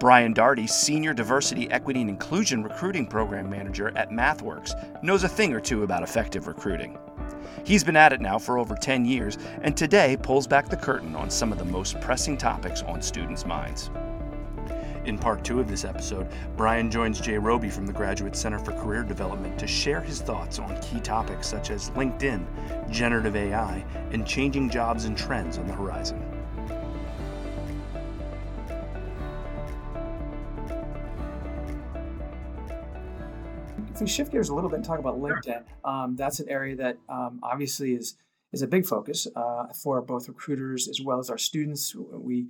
Brian 0.00 0.32
Dardy, 0.32 0.68
Senior 0.68 1.12
Diversity, 1.12 1.68
Equity, 1.72 2.02
and 2.02 2.10
Inclusion 2.10 2.62
Recruiting 2.62 3.04
Program 3.04 3.50
Manager 3.50 3.90
at 3.96 4.10
MathWorks, 4.10 5.02
knows 5.02 5.24
a 5.24 5.28
thing 5.28 5.52
or 5.52 5.60
two 5.60 5.82
about 5.82 6.04
effective 6.04 6.46
recruiting. 6.46 6.96
He's 7.64 7.82
been 7.82 7.96
at 7.96 8.12
it 8.12 8.20
now 8.20 8.38
for 8.38 8.58
over 8.58 8.76
10 8.76 9.04
years 9.04 9.38
and 9.62 9.76
today 9.76 10.16
pulls 10.22 10.46
back 10.46 10.68
the 10.68 10.76
curtain 10.76 11.16
on 11.16 11.30
some 11.30 11.50
of 11.50 11.58
the 11.58 11.64
most 11.64 12.00
pressing 12.00 12.36
topics 12.36 12.82
on 12.82 13.02
students' 13.02 13.44
minds. 13.44 13.90
In 15.04 15.18
part 15.18 15.42
two 15.42 15.58
of 15.58 15.68
this 15.68 15.84
episode, 15.84 16.28
Brian 16.56 16.90
joins 16.90 17.20
Jay 17.20 17.38
Roby 17.38 17.70
from 17.70 17.86
the 17.86 17.92
Graduate 17.92 18.36
Center 18.36 18.58
for 18.58 18.72
Career 18.72 19.02
Development 19.02 19.58
to 19.58 19.66
share 19.66 20.00
his 20.00 20.20
thoughts 20.20 20.58
on 20.58 20.80
key 20.80 21.00
topics 21.00 21.48
such 21.48 21.70
as 21.70 21.90
LinkedIn, 21.90 22.44
generative 22.90 23.34
AI, 23.34 23.84
and 24.12 24.26
changing 24.26 24.70
jobs 24.70 25.06
and 25.06 25.16
trends 25.16 25.58
on 25.58 25.66
the 25.66 25.72
horizon. 25.72 26.22
If 33.98 34.02
we 34.02 34.06
shift 34.06 34.30
gears 34.30 34.48
a 34.48 34.54
little 34.54 34.70
bit 34.70 34.76
and 34.76 34.84
talk 34.84 35.00
about 35.00 35.18
LinkedIn, 35.20 35.64
um, 35.84 36.14
that's 36.14 36.38
an 36.38 36.48
area 36.48 36.76
that 36.76 36.98
um, 37.08 37.40
obviously 37.42 37.94
is 37.94 38.14
is 38.52 38.62
a 38.62 38.66
big 38.68 38.86
focus 38.86 39.26
uh, 39.34 39.72
for 39.82 40.00
both 40.00 40.28
recruiters 40.28 40.86
as 40.86 41.00
well 41.00 41.18
as 41.18 41.28
our 41.30 41.36
students. 41.36 41.96
We 41.96 42.46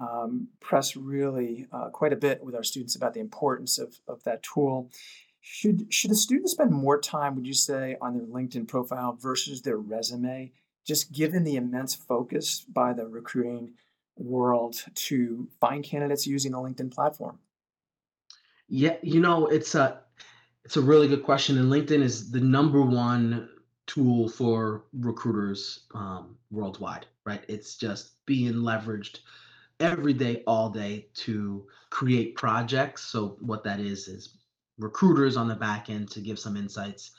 um, 0.00 0.46
press 0.60 0.94
really 0.94 1.66
uh, 1.72 1.88
quite 1.88 2.12
a 2.12 2.16
bit 2.16 2.40
with 2.40 2.54
our 2.54 2.62
students 2.62 2.94
about 2.94 3.14
the 3.14 3.18
importance 3.18 3.78
of, 3.78 3.98
of 4.06 4.22
that 4.22 4.44
tool. 4.44 4.92
Should 5.40 5.92
should 5.92 6.12
a 6.12 6.14
student 6.14 6.50
spend 6.50 6.70
more 6.70 7.00
time, 7.00 7.34
would 7.34 7.48
you 7.48 7.54
say, 7.54 7.96
on 8.00 8.16
their 8.16 8.26
LinkedIn 8.28 8.68
profile 8.68 9.18
versus 9.20 9.62
their 9.62 9.78
resume, 9.78 10.52
just 10.86 11.10
given 11.10 11.42
the 11.42 11.56
immense 11.56 11.96
focus 11.96 12.60
by 12.60 12.92
the 12.92 13.08
recruiting 13.08 13.72
world 14.14 14.84
to 14.94 15.48
find 15.60 15.82
candidates 15.82 16.28
using 16.28 16.52
the 16.52 16.58
LinkedIn 16.58 16.94
platform? 16.94 17.40
Yeah, 18.68 18.96
you 19.02 19.18
know, 19.18 19.48
it's 19.48 19.74
a 19.74 20.05
it's 20.66 20.76
a 20.76 20.82
really 20.82 21.06
good 21.06 21.22
question, 21.22 21.58
and 21.58 21.70
LinkedIn 21.70 22.02
is 22.02 22.32
the 22.32 22.40
number 22.40 22.82
one 22.82 23.48
tool 23.86 24.28
for 24.28 24.86
recruiters 24.94 25.84
um, 25.94 26.36
worldwide, 26.50 27.06
right? 27.24 27.44
It's 27.46 27.76
just 27.76 28.26
being 28.26 28.54
leveraged 28.54 29.20
every 29.78 30.12
day, 30.12 30.42
all 30.44 30.68
day 30.68 31.06
to 31.18 31.68
create 31.90 32.34
projects. 32.34 33.02
So 33.02 33.36
what 33.38 33.62
that 33.62 33.78
is 33.78 34.08
is 34.08 34.38
recruiters 34.76 35.36
on 35.36 35.46
the 35.46 35.54
back 35.54 35.88
end 35.88 36.10
to 36.10 36.20
give 36.20 36.36
some 36.36 36.56
insights. 36.56 37.12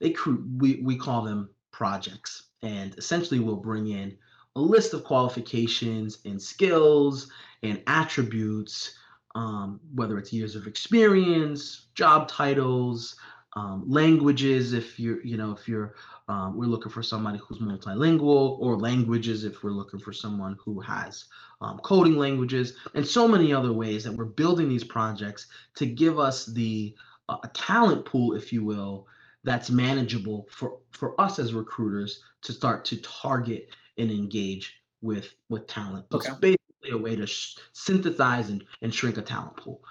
They 0.00 0.16
we 0.56 0.80
we 0.82 0.96
call 0.96 1.22
them 1.22 1.50
projects, 1.70 2.48
and 2.62 2.98
essentially 2.98 3.38
we'll 3.38 3.54
bring 3.70 3.86
in 3.86 4.18
a 4.56 4.60
list 4.60 4.92
of 4.92 5.04
qualifications 5.04 6.18
and 6.24 6.42
skills 6.42 7.30
and 7.62 7.80
attributes, 7.86 8.98
um, 9.34 9.80
whether 9.94 10.18
it's 10.18 10.32
years 10.32 10.56
of 10.56 10.66
experience, 10.66 11.86
job 11.94 12.28
titles, 12.28 13.16
um, 13.56 13.84
languages. 13.86 14.72
If 14.72 14.98
you're 14.98 15.24
you 15.24 15.36
know 15.36 15.52
if 15.52 15.68
you're 15.68 15.94
um, 16.28 16.56
we're 16.56 16.66
looking 16.66 16.92
for 16.92 17.02
somebody 17.02 17.38
who's 17.38 17.58
multilingual, 17.58 18.58
or 18.60 18.78
languages 18.78 19.44
if 19.44 19.62
we're 19.62 19.70
looking 19.70 20.00
for 20.00 20.12
someone 20.12 20.56
who 20.62 20.80
has 20.80 21.24
um, 21.60 21.78
coding 21.78 22.16
languages, 22.16 22.74
and 22.94 23.06
so 23.06 23.26
many 23.26 23.52
other 23.52 23.72
ways 23.72 24.04
that 24.04 24.12
we're 24.12 24.24
building 24.24 24.68
these 24.68 24.84
projects 24.84 25.46
to 25.76 25.86
give 25.86 26.18
us 26.18 26.46
the 26.46 26.94
uh, 27.28 27.38
a 27.42 27.48
talent 27.48 28.04
pool, 28.04 28.34
if 28.34 28.52
you 28.52 28.64
will, 28.64 29.06
that's 29.44 29.70
manageable 29.70 30.46
for 30.50 30.78
for 30.90 31.18
us 31.20 31.38
as 31.38 31.54
recruiters 31.54 32.22
to 32.42 32.52
start 32.52 32.84
to 32.86 32.96
target 32.98 33.68
and 33.96 34.10
engage 34.10 34.80
with 35.00 35.34
with 35.48 35.66
talent. 35.66 36.06
Okay. 36.12 36.57
A 36.92 36.96
way 36.96 37.16
to 37.16 37.26
sh- 37.26 37.56
synthesize 37.72 38.50
and, 38.50 38.64
and 38.82 38.94
shrink 38.94 39.18
a 39.18 39.22
talent 39.22 39.56
pool. 39.56 39.82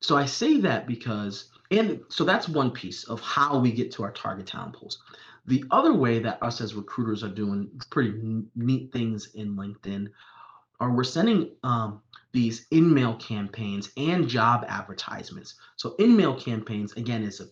So 0.00 0.16
I 0.16 0.26
say 0.26 0.60
that 0.60 0.86
because, 0.86 1.50
and 1.70 2.00
so 2.08 2.24
that's 2.24 2.48
one 2.48 2.70
piece 2.70 3.04
of 3.04 3.20
how 3.20 3.58
we 3.58 3.72
get 3.72 3.90
to 3.92 4.02
our 4.02 4.12
target 4.12 4.46
talent 4.46 4.74
pools. 4.74 5.02
The 5.46 5.64
other 5.70 5.94
way 5.94 6.18
that 6.20 6.42
us 6.42 6.60
as 6.60 6.74
recruiters 6.74 7.22
are 7.22 7.28
doing 7.28 7.70
pretty 7.90 8.14
neat 8.54 8.92
things 8.92 9.34
in 9.34 9.56
LinkedIn 9.56 10.08
are 10.80 10.90
we're 10.90 11.04
sending 11.04 11.50
um, 11.62 12.02
these 12.32 12.66
in-mail 12.70 13.16
campaigns 13.16 13.90
and 13.96 14.28
job 14.28 14.64
advertisements. 14.68 15.54
So 15.76 15.94
in-mail 15.98 16.38
campaigns 16.38 16.92
again 16.94 17.22
is 17.22 17.40
a 17.40 17.46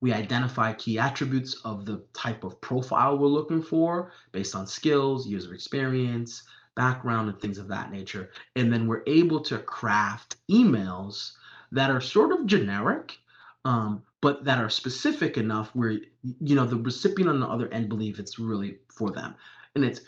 we 0.00 0.12
identify 0.12 0.72
key 0.74 0.98
attributes 0.98 1.54
of 1.64 1.84
the 1.84 2.04
type 2.12 2.44
of 2.44 2.60
profile 2.60 3.18
we're 3.18 3.26
looking 3.26 3.62
for 3.62 4.12
based 4.30 4.54
on 4.54 4.66
skills, 4.66 5.26
of 5.26 5.52
experience, 5.52 6.44
background, 6.78 7.28
and 7.28 7.40
things 7.40 7.58
of 7.58 7.66
that 7.68 7.90
nature. 7.90 8.30
And 8.54 8.72
then 8.72 8.86
we're 8.86 9.02
able 9.08 9.40
to 9.40 9.58
craft 9.58 10.36
emails 10.48 11.32
that 11.72 11.90
are 11.90 12.00
sort 12.00 12.30
of 12.32 12.46
generic, 12.46 13.18
um, 13.64 14.04
but 14.22 14.44
that 14.44 14.60
are 14.60 14.70
specific 14.70 15.36
enough 15.36 15.74
where 15.74 15.98
you 16.40 16.54
know 16.54 16.64
the 16.64 16.76
recipient 16.76 17.28
on 17.28 17.40
the 17.40 17.48
other 17.48 17.68
end 17.74 17.88
believe 17.88 18.20
it's 18.20 18.38
really 18.38 18.78
for 18.88 19.10
them. 19.10 19.34
And 19.74 19.84
it's 19.84 20.02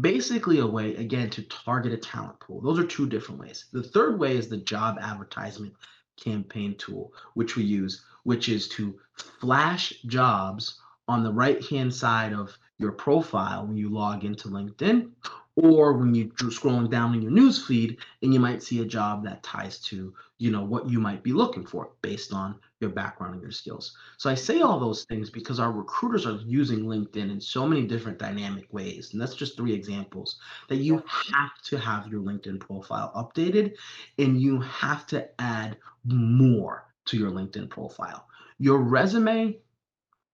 basically 0.00 0.60
a 0.60 0.66
way 0.66 0.96
again 0.96 1.28
to 1.30 1.42
target 1.42 1.92
a 1.92 1.98
talent 1.98 2.40
pool. 2.40 2.62
Those 2.62 2.78
are 2.78 2.86
two 2.86 3.06
different 3.06 3.40
ways. 3.40 3.66
The 3.70 3.82
third 3.82 4.18
way 4.18 4.38
is 4.38 4.48
the 4.48 4.56
job 4.56 4.96
advertisement 5.00 5.74
campaign 6.16 6.76
tool 6.78 7.12
which 7.34 7.56
we 7.56 7.64
use 7.64 8.04
which 8.22 8.48
is 8.48 8.68
to 8.68 8.98
flash 9.40 9.92
jobs 10.06 10.78
on 11.08 11.22
the 11.22 11.32
right 11.32 11.62
hand 11.66 11.92
side 11.92 12.32
of 12.32 12.56
your 12.78 12.92
profile 12.92 13.66
when 13.66 13.76
you 13.76 13.88
log 13.88 14.24
into 14.24 14.48
linkedin 14.48 15.10
or 15.56 15.92
when 15.92 16.14
you're 16.14 16.26
scrolling 16.50 16.90
down 16.90 17.14
in 17.14 17.22
your 17.22 17.30
news 17.30 17.64
feed 17.64 17.98
and 18.22 18.34
you 18.34 18.40
might 18.40 18.62
see 18.62 18.80
a 18.80 18.84
job 18.84 19.24
that 19.24 19.42
ties 19.42 19.78
to 19.78 20.12
you 20.38 20.50
know 20.50 20.64
what 20.64 20.88
you 20.90 20.98
might 20.98 21.22
be 21.22 21.32
looking 21.32 21.64
for 21.64 21.90
based 22.02 22.32
on 22.32 22.58
your 22.80 22.90
background 22.90 23.34
and 23.34 23.42
your 23.42 23.52
skills. 23.52 23.96
So 24.18 24.28
i 24.28 24.34
say 24.34 24.60
all 24.60 24.80
those 24.80 25.04
things 25.04 25.30
because 25.30 25.60
our 25.60 25.72
recruiters 25.72 26.26
are 26.26 26.40
using 26.44 26.84
linkedin 26.84 27.30
in 27.30 27.40
so 27.40 27.66
many 27.66 27.86
different 27.86 28.18
dynamic 28.18 28.72
ways. 28.72 29.12
And 29.12 29.20
that's 29.20 29.34
just 29.34 29.56
three 29.56 29.72
examples 29.72 30.38
that 30.68 30.76
you 30.76 31.02
have 31.06 31.62
to 31.64 31.78
have 31.78 32.08
your 32.08 32.20
linkedin 32.20 32.58
profile 32.58 33.12
updated 33.14 33.74
and 34.18 34.40
you 34.40 34.60
have 34.60 35.06
to 35.08 35.28
add 35.40 35.76
more 36.04 36.86
to 37.06 37.16
your 37.16 37.30
linkedin 37.30 37.70
profile. 37.70 38.26
Your 38.58 38.78
resume 38.78 39.56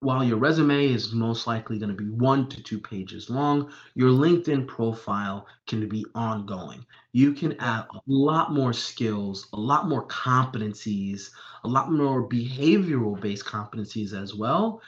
while 0.00 0.25
your 0.25 0.38
resume 0.38 0.87
is 0.87 1.12
most 1.12 1.47
likely 1.47 1.78
going 1.78 1.94
to 1.94 1.97
be 1.97 2.09
one 2.09 2.49
to 2.49 2.62
two 2.62 2.81
pages 2.81 3.28
long, 3.28 3.71
your 3.94 4.11
LinkedIn 4.11 4.66
profile 4.66 5.47
can 5.66 5.88
be 5.88 6.06
ongoing. 6.15 6.84
You 7.12 7.33
can 7.33 7.55
add 7.61 7.84
a 7.93 8.00
lot 8.06 8.53
more 8.53 8.72
skills, 8.72 9.49
a 9.53 9.61
lot 9.61 9.88
more 9.88 10.06
competencies, 10.06 11.31
a 11.65 11.69
lot 11.69 11.93
more 11.93 12.27
behavioral 12.27 13.21
based 13.21 13.44
competencies 13.44 14.15
as 14.19 14.34
well 14.34 14.81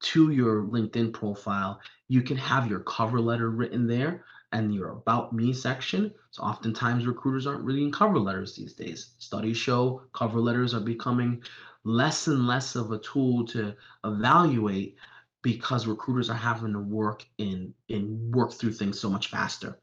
to 0.00 0.30
your 0.30 0.62
LinkedIn 0.62 1.12
profile. 1.12 1.78
You 2.08 2.22
can 2.22 2.38
have 2.38 2.70
your 2.70 2.80
cover 2.80 3.20
letter 3.20 3.50
written 3.50 3.86
there 3.86 4.24
and 4.52 4.74
your 4.74 4.88
about 4.90 5.32
me 5.34 5.52
section. 5.52 6.12
So 6.30 6.42
oftentimes 6.42 7.06
recruiters 7.06 7.46
aren't 7.46 7.64
reading 7.64 7.92
cover 7.92 8.18
letters 8.18 8.56
these 8.56 8.72
days. 8.72 9.10
Studies 9.18 9.58
show 9.58 10.02
cover 10.14 10.40
letters 10.40 10.72
are 10.74 10.80
becoming 10.80 11.42
less 11.84 12.26
and 12.26 12.46
less 12.46 12.76
of 12.76 12.92
a 12.92 12.98
tool 12.98 13.46
to 13.46 13.74
evaluate 14.04 14.96
because 15.42 15.86
recruiters 15.86 16.30
are 16.30 16.34
having 16.34 16.72
to 16.72 16.80
work 16.80 17.24
in 17.38 17.74
and 17.88 18.34
work 18.34 18.52
through 18.52 18.72
things 18.72 18.98
so 19.00 19.10
much 19.10 19.28
faster. 19.28 19.78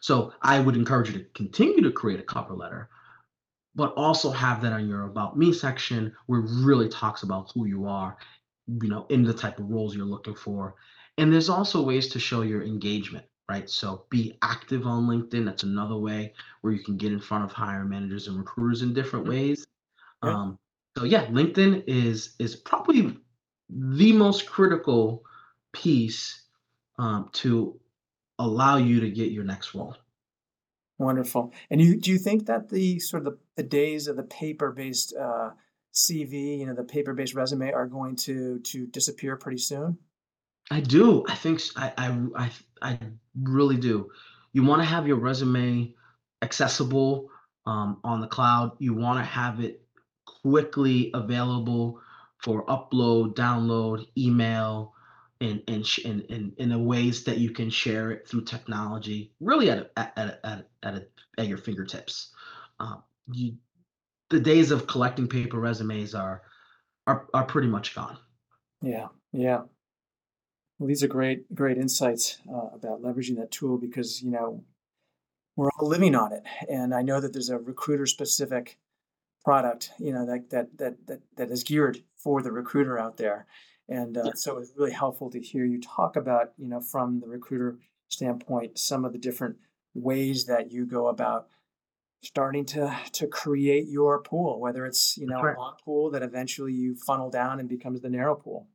So 0.00 0.32
I 0.42 0.60
would 0.60 0.76
encourage 0.76 1.10
you 1.10 1.18
to 1.18 1.24
continue 1.34 1.82
to 1.82 1.90
create 1.90 2.20
a 2.20 2.24
cover 2.24 2.54
letter, 2.54 2.90
but 3.74 3.92
also 3.94 4.30
have 4.30 4.60
that 4.62 4.72
on 4.72 4.88
your 4.88 5.04
about 5.04 5.36
me 5.36 5.52
section 5.52 6.14
where 6.26 6.40
it 6.40 6.50
really 6.50 6.88
talks 6.88 7.22
about 7.22 7.50
who 7.54 7.66
you 7.66 7.86
are, 7.86 8.16
you 8.66 8.88
know, 8.88 9.06
in 9.08 9.22
the 9.22 9.34
type 9.34 9.58
of 9.58 9.70
roles 9.70 9.94
you're 9.94 10.04
looking 10.06 10.34
for. 10.34 10.74
And 11.18 11.32
there's 11.32 11.48
also 11.48 11.82
ways 11.82 12.08
to 12.10 12.18
show 12.20 12.42
your 12.42 12.62
engagement, 12.62 13.26
right? 13.48 13.68
So 13.68 14.06
be 14.10 14.38
active 14.42 14.86
on 14.86 15.06
LinkedIn. 15.06 15.44
That's 15.44 15.62
another 15.64 15.96
way 15.96 16.34
where 16.62 16.72
you 16.72 16.82
can 16.82 16.96
get 16.96 17.12
in 17.12 17.20
front 17.20 17.44
of 17.44 17.52
hiring 17.52 17.88
managers 17.90 18.28
and 18.28 18.38
recruiters 18.38 18.82
in 18.82 18.94
different 18.94 19.26
Mhm. 19.26 19.28
ways. 19.28 19.66
Um, 20.22 20.58
so 20.96 21.04
yeah, 21.04 21.26
LinkedIn 21.26 21.84
is 21.86 22.34
is 22.38 22.56
probably 22.56 23.16
the 23.68 24.12
most 24.12 24.46
critical 24.46 25.24
piece 25.72 26.42
um, 26.98 27.30
to 27.32 27.80
allow 28.38 28.76
you 28.76 29.00
to 29.00 29.10
get 29.10 29.30
your 29.30 29.44
next 29.44 29.74
role. 29.74 29.96
Wonderful. 30.98 31.52
And 31.70 31.80
you 31.80 31.98
do 31.98 32.10
you 32.10 32.18
think 32.18 32.46
that 32.46 32.68
the 32.68 32.98
sort 33.00 33.26
of 33.26 33.32
the, 33.32 33.38
the 33.56 33.68
days 33.68 34.06
of 34.06 34.16
the 34.16 34.22
paper-based 34.22 35.14
uh, 35.18 35.50
CV, 35.92 36.58
you 36.58 36.66
know, 36.66 36.74
the 36.74 36.84
paper-based 36.84 37.34
resume 37.34 37.72
are 37.72 37.86
going 37.86 38.16
to 38.16 38.60
to 38.60 38.86
disappear 38.86 39.36
pretty 39.36 39.58
soon? 39.58 39.98
I 40.70 40.80
do. 40.80 41.24
I 41.26 41.34
think 41.34 41.60
I 41.76 41.92
I 42.36 42.50
I 42.82 42.98
really 43.40 43.76
do. 43.76 44.10
You 44.52 44.62
want 44.64 44.82
to 44.82 44.86
have 44.86 45.06
your 45.06 45.16
resume 45.16 45.94
accessible 46.42 47.30
um, 47.66 47.98
on 48.04 48.20
the 48.20 48.26
cloud. 48.26 48.72
You 48.78 48.94
want 48.94 49.18
to 49.18 49.24
have 49.24 49.60
it 49.60 49.81
quickly 50.42 51.10
available 51.14 52.00
for 52.38 52.66
upload, 52.66 53.34
download, 53.34 54.06
email, 54.16 54.94
and 55.40 55.62
and 55.68 55.86
and, 56.04 56.24
and 56.30 56.52
in 56.58 56.68
the 56.68 56.78
ways 56.78 57.24
that 57.24 57.38
you 57.38 57.50
can 57.50 57.70
share 57.70 58.10
it 58.10 58.28
through 58.28 58.44
technology. 58.44 59.32
Really 59.40 59.70
at 59.70 59.78
a, 59.78 59.98
at 59.98 60.18
a, 60.18 60.46
at 60.46 60.58
a, 60.58 60.66
at, 60.82 61.08
at 61.38 61.46
your 61.46 61.58
fingertips. 61.58 62.32
Um, 62.80 63.02
you, 63.32 63.54
the 64.30 64.40
days 64.40 64.70
of 64.70 64.86
collecting 64.86 65.28
paper 65.28 65.58
resumes 65.58 66.14
are 66.14 66.42
are 67.06 67.26
are 67.34 67.44
pretty 67.44 67.68
much 67.68 67.94
gone. 67.94 68.18
Yeah, 68.82 69.08
yeah. 69.32 69.62
Well, 70.78 70.88
these 70.88 71.04
are 71.04 71.08
great, 71.08 71.54
great 71.54 71.78
insights 71.78 72.38
uh, 72.52 72.74
about 72.74 73.02
leveraging 73.02 73.36
that 73.36 73.52
tool 73.52 73.78
because 73.78 74.22
you 74.22 74.32
know 74.32 74.64
we're 75.54 75.70
all 75.78 75.88
living 75.88 76.14
on 76.14 76.32
it, 76.32 76.42
and 76.68 76.94
I 76.94 77.02
know 77.02 77.20
that 77.20 77.32
there's 77.32 77.50
a 77.50 77.58
recruiter-specific 77.58 78.78
product, 79.44 79.90
you 79.98 80.12
know, 80.12 80.26
that 80.26 80.50
that 80.50 80.78
that 80.78 81.06
that 81.06 81.20
that 81.36 81.50
is 81.50 81.64
geared 81.64 82.02
for 82.16 82.42
the 82.42 82.52
recruiter 82.52 82.98
out 82.98 83.16
there, 83.16 83.46
and 83.88 84.16
uh, 84.16 84.22
Yeah, 84.26 84.32
so 84.34 84.58
it's 84.58 84.72
really 84.76 84.92
helpful 84.92 85.30
to 85.30 85.40
hear 85.40 85.64
you 85.64 85.80
talk 85.80 86.16
about, 86.16 86.52
you 86.56 86.68
know, 86.68 86.80
from 86.80 87.20
the 87.20 87.28
recruiter 87.28 87.78
standpoint, 88.08 88.78
some 88.78 89.04
of 89.04 89.12
the 89.12 89.18
different 89.18 89.56
ways 89.94 90.46
that 90.46 90.70
you 90.70 90.86
go 90.86 91.08
about 91.08 91.48
starting 92.22 92.64
to 92.64 92.96
to 93.12 93.26
create 93.26 93.88
your 93.88 94.22
pool, 94.22 94.60
whether 94.60 94.86
it's 94.86 95.16
you 95.18 95.26
know 95.26 95.38
a 95.38 95.42
right. 95.42 95.58
long 95.58 95.74
pool 95.84 96.10
that 96.10 96.22
eventually 96.22 96.72
you 96.72 96.94
funnel 96.94 97.30
down 97.30 97.60
and 97.60 97.68
becomes 97.68 98.00
the 98.00 98.10
narrow 98.10 98.34
pool. 98.34 98.68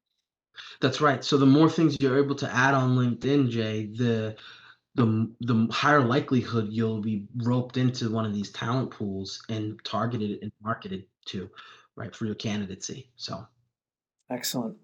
That's 0.81 1.01
right. 1.01 1.23
So 1.23 1.37
the 1.37 1.45
more 1.45 1.69
things 1.69 1.97
you're 1.99 2.17
able 2.17 2.35
to 2.35 2.51
add 2.51 2.73
on 2.73 2.95
LinkedIn, 2.95 3.49
Jay, 3.49 3.85
the 3.85 4.35
the 4.97 5.33
the 5.41 5.67
higher 5.71 6.01
likelihood 6.03 6.67
you'll 6.71 7.01
be 7.01 7.27
roped 7.37 7.77
into 7.77 8.11
one 8.11 8.25
of 8.25 8.33
these 8.33 8.51
talent 8.51 8.91
pools 8.91 9.43
and 9.49 9.79
targeted 9.85 10.39
and 10.41 10.51
marketed 10.61 11.05
to, 11.27 11.49
right, 11.95 12.15
for 12.15 12.25
your 12.25 12.35
candidacy. 12.35 13.11
So 13.15 13.47
Excellent. 14.29 14.77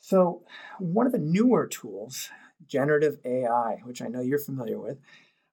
So, 0.00 0.44
one 0.78 1.06
of 1.06 1.12
the 1.12 1.18
newer 1.18 1.66
tools, 1.66 2.30
generative 2.66 3.18
AI, 3.24 3.80
which 3.84 4.02
I 4.02 4.08
know 4.08 4.20
you're 4.20 4.38
familiar 4.38 4.78
with, 4.78 5.00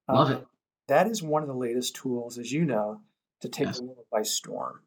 love 0.07 0.31
uh, 0.31 0.33
it. 0.39 0.47
that 0.87 1.07
is 1.07 1.23
one 1.23 1.43
of 1.43 1.47
the 1.47 1.55
latest 1.55 1.95
tools, 1.95 2.37
as 2.37 2.51
you 2.51 2.65
know, 2.65 3.01
to 3.41 3.49
take 3.49 3.71
the 3.73 3.83
world 3.83 4.05
by 4.11 4.23
storm. 4.23 4.81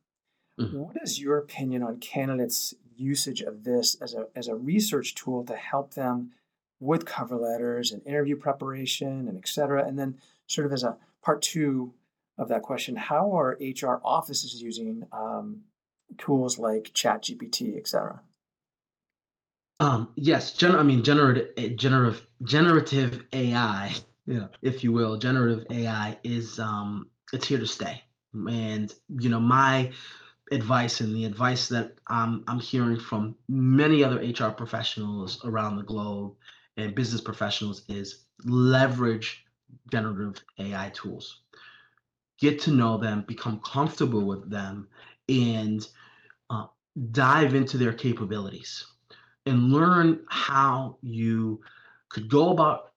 Mhm. 0.61 0.73
What 0.73 0.97
is 1.03 1.21
your 1.21 1.39
opinion 1.39 1.83
on 1.83 2.01
candidates' 2.01 2.75
usage 2.97 3.43
of 3.43 3.65
this 3.65 3.95
as 3.97 4.15
a, 4.15 4.29
as 4.35 4.49
a 4.49 4.57
research 4.57 5.15
tool 5.15 5.45
to 5.45 5.57
help 5.57 5.95
them 5.95 6.33
with 6.81 7.07
cover 7.07 7.37
letters 7.37 7.93
and 7.93 8.07
interview 8.07 8.37
preparation 8.37 9.29
and 9.29 9.37
et 9.37 9.49
cetera? 9.49 9.85
And 9.85 9.99
then, 9.99 10.19
sort 10.47 10.67
of 10.67 10.73
as 10.73 10.85
a 10.85 10.97
part 11.23 11.43
two 11.43 11.93
of 12.39 12.49
that 12.49 12.63
question, 12.63 12.97
how 12.97 13.33
are 13.33 13.59
HR 13.61 14.01
offices 14.05 14.63
using 14.63 15.07
um, 15.13 15.63
tools 16.17 16.59
like 16.59 16.93
ChatGPT, 16.95 17.77
et 17.77 17.89
cetera? 17.89 18.21
Um, 19.81 20.09
yes, 20.17 20.55
gen 20.55 20.75
I 20.75 20.83
mean 20.83 21.05
generative 21.05 21.77
generative 21.77 22.27
generative 22.43 23.25
AI, 23.33 23.95
if 24.63 24.83
you 24.83 24.93
will, 24.93 25.17
generative 25.19 25.67
AI 25.71 26.19
is 26.25 26.59
um 26.59 27.09
it's 27.33 27.47
here 27.47 27.59
to 27.59 27.67
stay. 27.67 28.03
And 28.35 28.93
you 29.21 29.29
know, 29.29 29.41
my 29.41 29.93
advice 30.51 31.01
and 31.01 31.15
the 31.15 31.25
advice 31.25 31.69
that 31.69 31.95
I'm 32.09 32.43
I'm 32.49 32.59
hearing 32.61 32.99
from 32.99 33.37
many 33.49 34.03
other 34.03 34.19
HR 34.19 34.51
professionals 34.51 35.45
around 35.45 35.77
the 35.77 35.85
globe 35.85 36.35
and 36.79 36.95
business 36.95 37.21
professionals 37.21 37.83
is 37.89 38.25
leverage 38.45 39.45
generative 39.91 40.43
AI 40.59 40.91
tools. 40.95 41.43
Get 42.39 42.61
to 42.63 42.71
know 42.71 42.97
them, 42.97 43.25
become 43.27 43.61
comfortable 43.61 44.25
with 44.25 44.49
them, 44.49 44.89
and 45.29 45.87
uh, 46.49 46.67
dive 47.11 47.55
into 47.55 47.77
their 47.77 47.93
capabilities 47.93 48.87
and 49.45 49.73
learn 49.73 50.21
how 50.29 50.99
you 51.03 51.61
could 52.11 52.31
go 52.31 52.51
about 52.51 52.93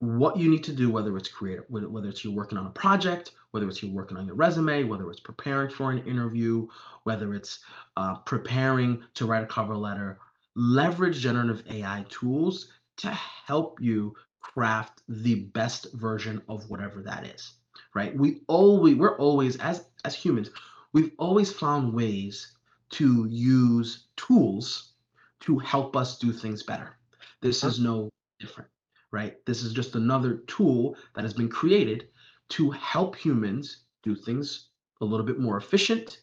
what 0.00 0.36
you 0.36 0.50
need 0.50 0.64
to 0.64 0.72
do, 0.72 0.90
whether 0.90 1.16
it's 1.16 1.28
creative, 1.28 1.64
whether 1.68 2.08
it's 2.08 2.24
you're 2.24 2.34
working 2.34 2.58
on 2.58 2.66
a 2.66 2.70
project, 2.70 3.32
whether 3.52 3.68
it's 3.68 3.82
you're 3.82 3.92
working 3.92 4.16
on 4.16 4.26
your 4.26 4.34
resume, 4.34 4.84
whether 4.84 5.08
it's 5.10 5.20
preparing 5.20 5.70
for 5.70 5.90
an 5.90 5.98
interview, 6.06 6.66
whether 7.04 7.34
it's 7.34 7.60
uh, 7.96 8.16
preparing 8.16 9.02
to 9.14 9.26
write 9.26 9.42
a 9.44 9.46
cover 9.46 9.76
letter. 9.76 10.18
Leverage 10.56 11.20
generative 11.20 11.62
AI 11.70 12.04
tools 12.08 12.68
to 13.00 13.10
help 13.10 13.80
you 13.80 14.14
craft 14.40 15.02
the 15.08 15.34
best 15.34 15.92
version 15.94 16.40
of 16.48 16.68
whatever 16.70 17.02
that 17.02 17.26
is. 17.26 17.54
Right? 17.94 18.16
We 18.16 18.42
always 18.46 18.96
we're 18.96 19.18
always 19.18 19.56
as 19.56 19.86
as 20.04 20.14
humans, 20.14 20.50
we've 20.92 21.12
always 21.18 21.52
found 21.52 21.92
ways 21.92 22.54
to 22.90 23.26
use 23.28 24.06
tools 24.16 24.92
to 25.40 25.58
help 25.58 25.96
us 25.96 26.18
do 26.18 26.32
things 26.32 26.62
better. 26.62 26.96
This 27.40 27.64
is 27.64 27.78
no 27.78 28.10
different 28.38 28.70
right? 29.12 29.44
This 29.46 29.62
is 29.62 29.72
just 29.72 29.94
another 29.94 30.38
tool 30.46 30.96
that 31.14 31.22
has 31.22 31.34
been 31.34 31.48
created 31.48 32.08
to 32.50 32.70
help 32.70 33.16
humans 33.16 33.84
do 34.02 34.14
things 34.14 34.68
a 35.00 35.04
little 35.04 35.26
bit 35.26 35.38
more 35.38 35.56
efficient, 35.56 36.20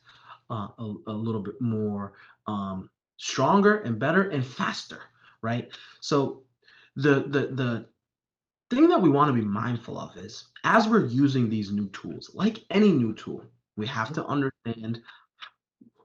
uh, 0.50 0.68
a, 0.78 0.94
a 1.08 1.12
little 1.12 1.42
bit 1.42 1.60
more 1.60 2.14
um, 2.48 2.90
stronger 3.18 3.80
and 3.80 4.00
better 4.00 4.30
and 4.30 4.46
faster, 4.46 5.02
right? 5.42 5.70
So 6.00 6.44
the 6.98 7.22
the 7.22 7.48
the 7.54 7.86
thing 8.70 8.90
that 8.90 9.02
we 9.02 9.10
want 9.10 9.30
to 9.30 9.34
be 9.34 9.48
mindful 9.48 9.98
of 9.98 10.18
is 10.18 10.50
as 10.66 10.88
we're 10.88 11.06
using 11.06 11.50
these 11.50 11.72
new 11.72 11.88
tools, 11.90 12.32
like 12.34 12.66
any 12.70 12.92
new 12.92 13.14
tool, 13.14 13.44
we 13.78 13.88
have 13.88 14.12
to 14.14 14.22
mm-hmm. 14.22 14.32
understand 14.32 15.02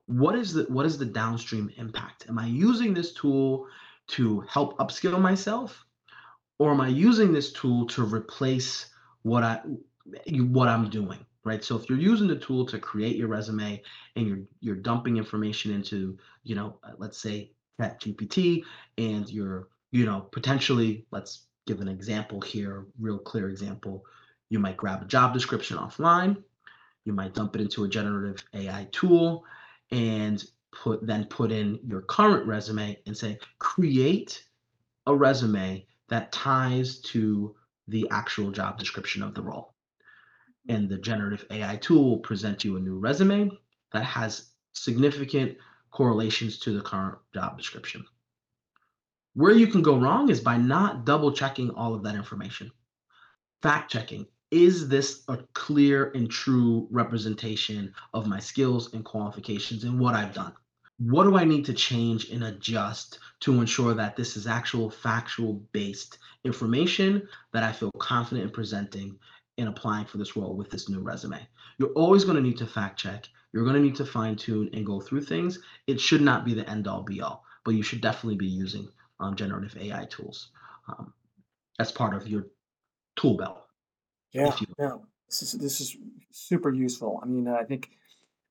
what 0.06 0.36
is 0.36 0.52
the 0.52 0.64
what 0.64 0.86
is 0.86 0.96
the 0.98 1.04
downstream 1.06 1.70
impact. 1.76 2.26
Am 2.28 2.38
I 2.38 2.46
using 2.46 2.94
this 2.94 3.12
tool 3.14 3.66
to 4.08 4.44
help 4.48 4.78
upskill 4.78 5.20
myself? 5.20 5.84
or 6.62 6.70
am 6.70 6.80
I 6.80 6.86
using 6.86 7.32
this 7.32 7.52
tool 7.52 7.86
to 7.88 8.04
replace 8.04 8.86
what 9.22 9.42
I 9.42 9.60
what 10.52 10.68
I'm 10.68 10.90
doing, 10.90 11.18
right? 11.42 11.64
So 11.64 11.74
if 11.74 11.88
you're 11.88 11.98
using 11.98 12.28
the 12.28 12.36
tool 12.36 12.64
to 12.66 12.78
create 12.78 13.16
your 13.16 13.26
resume 13.26 13.82
and 14.14 14.26
you're 14.28 14.42
you're 14.60 14.76
dumping 14.76 15.16
information 15.16 15.74
into, 15.74 16.16
you 16.44 16.54
know, 16.54 16.78
let's 16.98 17.18
say 17.18 17.50
ChatGPT, 17.80 18.62
and 18.96 19.28
you're, 19.28 19.70
you 19.92 20.06
know, 20.06 20.20
potentially, 20.32 21.06
let's 21.12 21.46
give 21.66 21.80
an 21.80 21.88
example 21.88 22.40
here, 22.40 22.86
real 22.98 23.18
clear 23.18 23.48
example. 23.48 24.04
You 24.48 24.58
might 24.58 24.76
grab 24.76 25.02
a 25.02 25.06
job 25.06 25.32
description 25.32 25.76
offline, 25.76 26.42
you 27.04 27.12
might 27.12 27.34
dump 27.34 27.54
it 27.54 27.60
into 27.60 27.84
a 27.84 27.88
generative 27.88 28.42
AI 28.54 28.88
tool, 28.90 29.44
and 29.90 30.42
put 30.72 31.06
then 31.06 31.26
put 31.26 31.52
in 31.52 31.78
your 31.86 32.00
current 32.00 32.46
resume 32.46 32.98
and 33.06 33.16
say, 33.16 33.38
create 33.58 34.42
a 35.06 35.14
resume 35.14 35.86
that 36.08 36.32
ties 36.32 36.98
to 37.00 37.54
the 37.88 38.08
actual 38.10 38.50
job 38.50 38.78
description 38.78 39.22
of 39.22 39.34
the 39.34 39.42
role. 39.42 39.74
And 40.68 40.88
the 40.88 40.98
generative 40.98 41.44
AI 41.50 41.76
tool 41.76 42.08
will 42.08 42.18
present 42.18 42.64
you 42.64 42.76
a 42.76 42.80
new 42.80 42.98
resume 42.98 43.50
that 43.92 44.04
has 44.04 44.50
significant 44.72 45.58
correlations 45.90 46.58
to 46.60 46.72
the 46.72 46.82
current 46.82 47.18
job 47.34 47.58
description. 47.58 48.04
Where 49.34 49.52
you 49.52 49.66
can 49.66 49.82
go 49.82 49.98
wrong 49.98 50.28
is 50.28 50.40
by 50.40 50.56
not 50.56 51.04
double 51.04 51.32
checking 51.32 51.70
all 51.70 51.94
of 51.94 52.02
that 52.04 52.14
information. 52.14 52.70
Fact 53.62 53.90
checking 53.90 54.26
is 54.50 54.88
this 54.88 55.22
a 55.28 55.38
clear 55.54 56.10
and 56.10 56.30
true 56.30 56.86
representation 56.90 57.94
of 58.12 58.26
my 58.26 58.38
skills 58.38 58.92
and 58.92 59.04
qualifications 59.04 59.84
and 59.84 59.98
what 59.98 60.14
I've 60.14 60.34
done? 60.34 60.52
what 60.98 61.24
do 61.24 61.36
I 61.36 61.44
need 61.44 61.64
to 61.64 61.72
change 61.72 62.30
and 62.30 62.44
adjust 62.44 63.18
to 63.40 63.60
ensure 63.60 63.92
that 63.94 64.14
this 64.14 64.36
is 64.36 64.46
actual 64.46 64.88
factual 64.88 65.54
based 65.72 66.18
information 66.44 67.26
that 67.52 67.64
I 67.64 67.72
feel 67.72 67.90
confident 67.98 68.46
in 68.46 68.52
presenting 68.52 69.18
and 69.58 69.68
applying 69.68 70.06
for 70.06 70.18
this 70.18 70.36
role 70.36 70.54
with 70.54 70.70
this 70.70 70.88
new 70.88 71.00
resume? 71.00 71.46
You're 71.78 71.90
always 71.90 72.24
going 72.24 72.36
to 72.36 72.42
need 72.42 72.58
to 72.58 72.66
fact 72.66 73.00
check. 73.00 73.28
You're 73.52 73.64
going 73.64 73.76
to 73.76 73.82
need 73.82 73.96
to 73.96 74.04
fine 74.04 74.36
tune 74.36 74.70
and 74.74 74.86
go 74.86 75.00
through 75.00 75.22
things. 75.22 75.58
It 75.88 76.00
should 76.00 76.22
not 76.22 76.44
be 76.44 76.54
the 76.54 76.68
end 76.70 76.86
all 76.86 77.02
be 77.02 77.20
all, 77.20 77.44
but 77.64 77.74
you 77.74 77.82
should 77.82 78.00
definitely 78.00 78.36
be 78.36 78.46
using 78.46 78.88
um, 79.22 79.36
generative 79.36 79.76
AI 79.80 80.04
tools 80.06 80.50
um, 80.88 81.12
as 81.78 81.92
part 81.92 82.14
of 82.14 82.26
your 82.26 82.46
tool 83.16 83.36
belt, 83.36 83.66
Yeah, 84.32 84.56
yeah. 84.78 84.96
This 85.28 85.42
is 85.42 85.52
this 85.52 85.80
is 85.80 85.96
super 86.30 86.72
useful. 86.72 87.20
I 87.22 87.26
mean, 87.26 87.48
I 87.48 87.64
think 87.64 87.90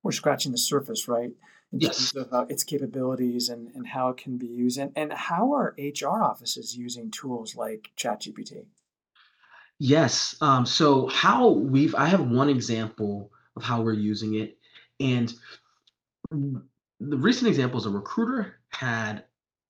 we're 0.04 0.12
scratching 0.12 0.52
the 0.52 0.58
surface, 0.58 1.08
right, 1.08 1.32
in 1.72 1.80
Yes. 1.80 1.98
terms 1.98 2.16
of 2.16 2.34
uh, 2.34 2.46
its 2.50 2.64
capabilities 2.64 3.50
and, 3.50 3.70
and 3.76 3.88
how 3.88 4.10
it 4.10 4.18
can 4.18 4.38
be 4.38 4.48
used. 4.48 4.80
And, 4.80 4.92
and 4.96 5.14
how 5.14 5.54
are 5.54 5.76
HR 5.78 6.22
offices 6.24 6.76
using 6.78 7.12
tools 7.12 7.56
like 7.56 7.92
ChatGPT? 7.98 8.66
Yes. 9.80 10.36
Um, 10.42 10.66
so 10.66 11.08
how 11.08 11.50
we've 11.50 11.96
I 11.96 12.06
have 12.06 12.22
one 12.22 12.50
example 12.50 13.32
of 13.56 13.64
how 13.64 13.82
we're 13.82 13.94
using 13.94 14.36
it, 14.36 14.58
and 15.00 15.34
the 16.32 17.18
recent 17.18 17.48
example 17.48 17.80
is 17.80 17.86
a 17.86 17.90
recruiter 17.90 18.60
had 18.70 19.26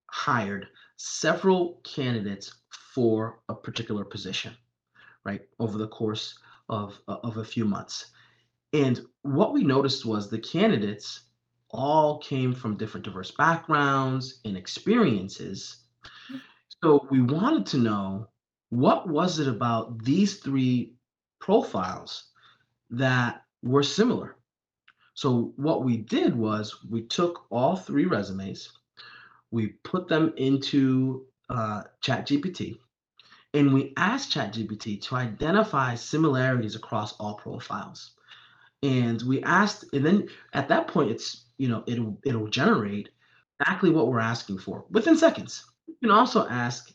hired 0.08 0.68
several 1.04 1.82
candidates 1.84 2.54
for 2.70 3.40
a 3.50 3.56
particular 3.56 4.06
position, 4.06 4.54
right, 5.24 5.42
over 5.60 5.78
the 5.78 5.88
course 5.88 6.38
of 6.70 7.00
uh, 7.08 7.18
of 7.24 7.38
a 7.38 7.44
few 7.44 7.66
months. 7.66 8.12
And 8.74 9.02
what 9.24 9.54
we 9.54 9.64
noticed 9.64 10.06
was 10.06 10.30
the 10.30 10.40
candidates 10.40 11.22
all 11.72 12.20
came 12.20 12.54
from 12.54 12.78
different 12.78 13.06
diverse 13.06 13.32
backgrounds 13.32 14.42
and 14.46 14.56
experiences. 14.56 15.78
So 16.84 17.08
we 17.10 17.22
wanted 17.22 17.66
to 17.68 17.78
know 17.78 18.28
what 18.70 19.08
was 19.10 19.40
it 19.40 19.48
about 19.48 20.04
these 20.04 20.38
three 20.40 20.94
profiles 21.40 22.32
that 22.90 23.44
were 23.64 23.84
similar. 23.84 24.36
So 25.14 25.54
what 25.56 25.84
we 25.84 25.98
did 25.98 26.36
was 26.36 26.84
we 26.90 27.04
took 27.04 27.46
all 27.50 27.76
three 27.76 28.06
resumes, 28.06 28.72
we 29.52 29.68
put 29.84 30.08
them 30.08 30.34
into 30.38 31.26
uh, 31.50 31.84
ChatGPT, 32.02 32.78
and 33.54 33.74
we 33.74 33.94
asked 33.98 34.32
ChatGPT 34.32 35.02
to 35.04 35.16
identify 35.16 35.96
similarities 35.96 36.76
across 36.76 37.14
all 37.14 37.36
profiles. 37.36 38.12
And 38.84 39.22
we 39.24 39.44
asked, 39.44 39.86
and 39.94 40.06
then 40.06 40.30
at 40.54 40.70
that 40.70 40.88
point, 40.88 41.12
it's 41.12 41.46
you 41.58 41.68
know 41.68 41.84
it'll 41.86 42.18
it'll 42.26 42.48
generate 42.48 43.10
exactly 43.60 43.92
what 43.92 44.08
we're 44.08 44.20
asking 44.20 44.58
for 44.58 44.86
within 44.90 45.18
seconds. 45.18 45.66
You 45.88 45.96
can 46.02 46.12
also 46.12 46.48
ask 46.48 46.92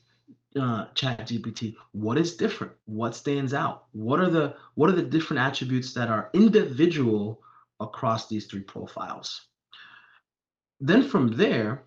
uh, 0.56 0.86
ChatGPT 0.94 1.76
what 1.92 2.18
is 2.18 2.36
different, 2.36 2.72
what 2.86 3.14
stands 3.14 3.54
out, 3.54 3.84
what 3.92 4.20
are 4.20 4.30
the 4.30 4.56
what 4.74 4.90
are 4.90 4.94
the 4.96 5.02
different 5.02 5.42
attributes 5.42 5.92
that 5.94 6.08
are 6.08 6.30
individual 6.32 7.42
across 7.78 8.28
these 8.28 8.46
three 8.46 8.62
profiles. 8.62 9.42
Then 10.80 11.02
from 11.02 11.36
there, 11.36 11.84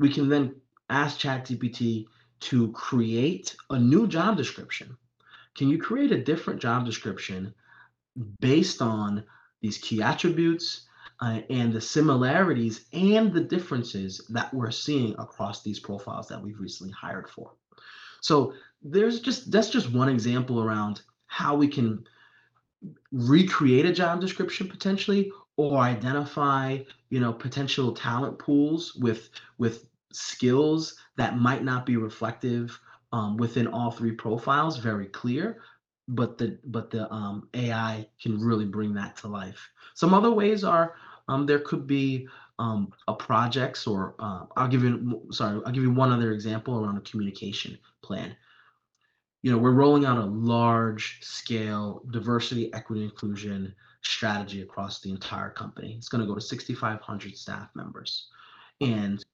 we 0.00 0.10
can 0.10 0.28
then 0.28 0.56
ask 0.88 1.20
ChatGPT 1.20 2.06
to 2.40 2.72
create 2.72 3.54
a 3.68 3.78
new 3.78 4.08
job 4.08 4.36
description. 4.36 4.96
Can 5.54 5.68
you 5.68 5.78
create 5.78 6.10
a 6.10 6.24
different 6.24 6.60
job 6.60 6.86
description 6.86 7.54
based 8.40 8.80
on 8.80 9.22
these 9.60 9.76
key 9.78 10.02
attributes 10.02 10.86
uh, 11.20 11.40
and 11.50 11.70
the 11.72 11.80
similarities 11.80 12.86
and 12.94 13.30
the 13.30 13.42
differences 13.42 14.26
that 14.30 14.52
we're 14.54 14.70
seeing 14.70 15.12
across 15.18 15.62
these 15.62 15.78
profiles 15.78 16.28
that 16.28 16.42
we've 16.42 16.58
recently 16.58 16.92
hired 16.92 17.28
for? 17.28 17.52
So 18.22 18.54
there's 18.82 19.20
just 19.20 19.50
that's 19.52 19.68
just 19.68 19.92
one 19.92 20.08
example 20.08 20.62
around 20.62 21.02
how 21.26 21.56
we 21.56 21.68
can 21.68 22.06
recreate 23.12 23.84
a 23.84 23.92
job 23.92 24.22
description 24.22 24.66
potentially 24.66 25.30
or 25.56 25.78
identify 25.78 26.78
you 27.10 27.20
know 27.20 27.34
potential 27.34 27.92
talent 27.92 28.38
pools 28.38 28.94
with 28.94 29.28
with 29.58 29.89
skills 30.12 30.96
that 31.16 31.38
might 31.38 31.64
not 31.64 31.86
be 31.86 31.96
reflective 31.96 32.78
um, 33.12 33.36
within 33.36 33.66
all 33.66 33.90
three 33.90 34.12
profiles 34.12 34.78
very 34.78 35.06
clear 35.06 35.62
but 36.08 36.38
the 36.38 36.58
but 36.64 36.90
the 36.90 37.12
um, 37.12 37.48
ai 37.54 38.06
can 38.20 38.38
really 38.40 38.64
bring 38.64 38.94
that 38.94 39.16
to 39.16 39.28
life 39.28 39.70
some 39.94 40.14
other 40.14 40.30
ways 40.30 40.64
are 40.64 40.94
um, 41.28 41.46
there 41.46 41.60
could 41.60 41.86
be 41.86 42.26
um, 42.58 42.92
a 43.08 43.14
projects 43.14 43.86
or 43.86 44.14
uh, 44.18 44.44
i'll 44.56 44.68
give 44.68 44.82
you 44.82 45.22
sorry 45.30 45.60
i'll 45.64 45.72
give 45.72 45.82
you 45.82 45.92
one 45.92 46.12
other 46.12 46.32
example 46.32 46.84
around 46.84 46.96
a 46.96 47.00
communication 47.02 47.78
plan 48.02 48.36
you 49.42 49.50
know, 49.50 49.58
we're 49.58 49.72
rolling 49.72 50.04
out 50.04 50.18
a 50.18 50.24
large 50.24 51.18
scale 51.22 52.02
diversity, 52.10 52.72
equity, 52.74 53.04
inclusion 53.04 53.74
strategy 54.02 54.62
across 54.62 55.00
the 55.00 55.10
entire 55.10 55.50
company. 55.50 55.94
It's 55.96 56.08
going 56.08 56.20
to 56.20 56.26
go 56.26 56.34
to 56.34 56.40
6,500 56.40 57.36
staff 57.36 57.68
members. 57.74 58.28
And 58.80 59.24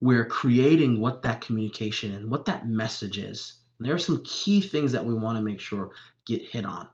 we're 0.00 0.24
creating 0.24 1.00
what 1.00 1.22
that 1.22 1.40
communication 1.40 2.14
and 2.14 2.30
what 2.30 2.44
that 2.44 2.68
message 2.68 3.18
is. 3.18 3.54
And 3.78 3.86
there 3.86 3.94
are 3.94 3.98
some 3.98 4.22
key 4.24 4.60
things 4.60 4.92
that 4.92 5.04
we 5.04 5.14
want 5.14 5.36
to 5.36 5.42
make 5.42 5.60
sure 5.60 5.90
get 6.26 6.42
hit 6.42 6.64
on. 6.64 6.88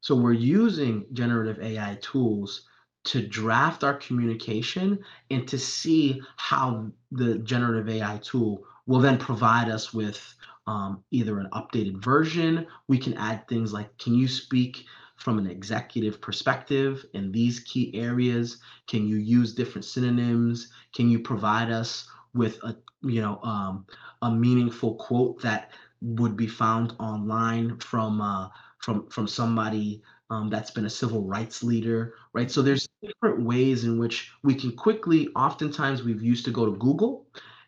So 0.00 0.16
we're 0.16 0.32
using 0.32 1.06
generative 1.12 1.60
AI 1.60 1.98
tools 2.00 2.66
to 3.04 3.26
draft 3.26 3.84
our 3.84 3.94
communication 3.94 4.98
and 5.30 5.46
to 5.48 5.58
see 5.58 6.22
how 6.36 6.90
the 7.10 7.38
generative 7.38 7.88
AI 7.88 8.18
tool 8.22 8.64
will 8.86 9.00
then 9.00 9.18
provide 9.18 9.68
us 9.68 9.92
with 9.92 10.34
um, 10.66 11.02
either 11.10 11.38
an 11.38 11.48
updated 11.52 12.02
version. 12.02 12.66
We 12.88 12.98
can 12.98 13.14
add 13.14 13.46
things 13.48 13.72
like, 13.72 13.96
can 13.98 14.14
you 14.14 14.28
speak 14.28 14.84
from 15.16 15.38
an 15.38 15.46
executive 15.46 16.20
perspective 16.20 17.04
in 17.14 17.30
these 17.30 17.60
key 17.60 17.94
areas? 17.94 18.58
Can 18.88 19.06
you 19.06 19.16
use 19.16 19.54
different 19.54 19.84
synonyms? 19.84 20.72
Can 20.92 21.08
you 21.08 21.20
provide 21.20 21.70
us 21.70 22.08
with 22.34 22.58
a 22.62 22.76
you 23.02 23.20
know 23.20 23.38
um, 23.42 23.86
a 24.22 24.30
meaningful 24.30 24.94
quote 24.94 25.40
that 25.42 25.70
would 26.00 26.36
be 26.36 26.46
found 26.46 26.94
online 26.98 27.78
from 27.78 28.20
uh, 28.20 28.48
from 28.78 29.08
from 29.08 29.26
somebody 29.26 30.02
um, 30.32 30.48
that's 30.48 30.70
been 30.70 30.86
a 30.86 30.90
civil 30.90 31.22
rights 31.24 31.62
leader, 31.62 32.14
right? 32.32 32.50
So 32.50 32.62
there's 32.62 32.88
different 33.02 33.44
ways 33.44 33.84
in 33.84 33.98
which 33.98 34.32
we 34.42 34.54
can 34.54 34.74
quickly. 34.74 35.28
Oftentimes, 35.36 36.02
we've 36.02 36.22
used 36.22 36.46
to 36.46 36.50
go 36.50 36.64
to 36.64 36.72
Google 36.78 37.26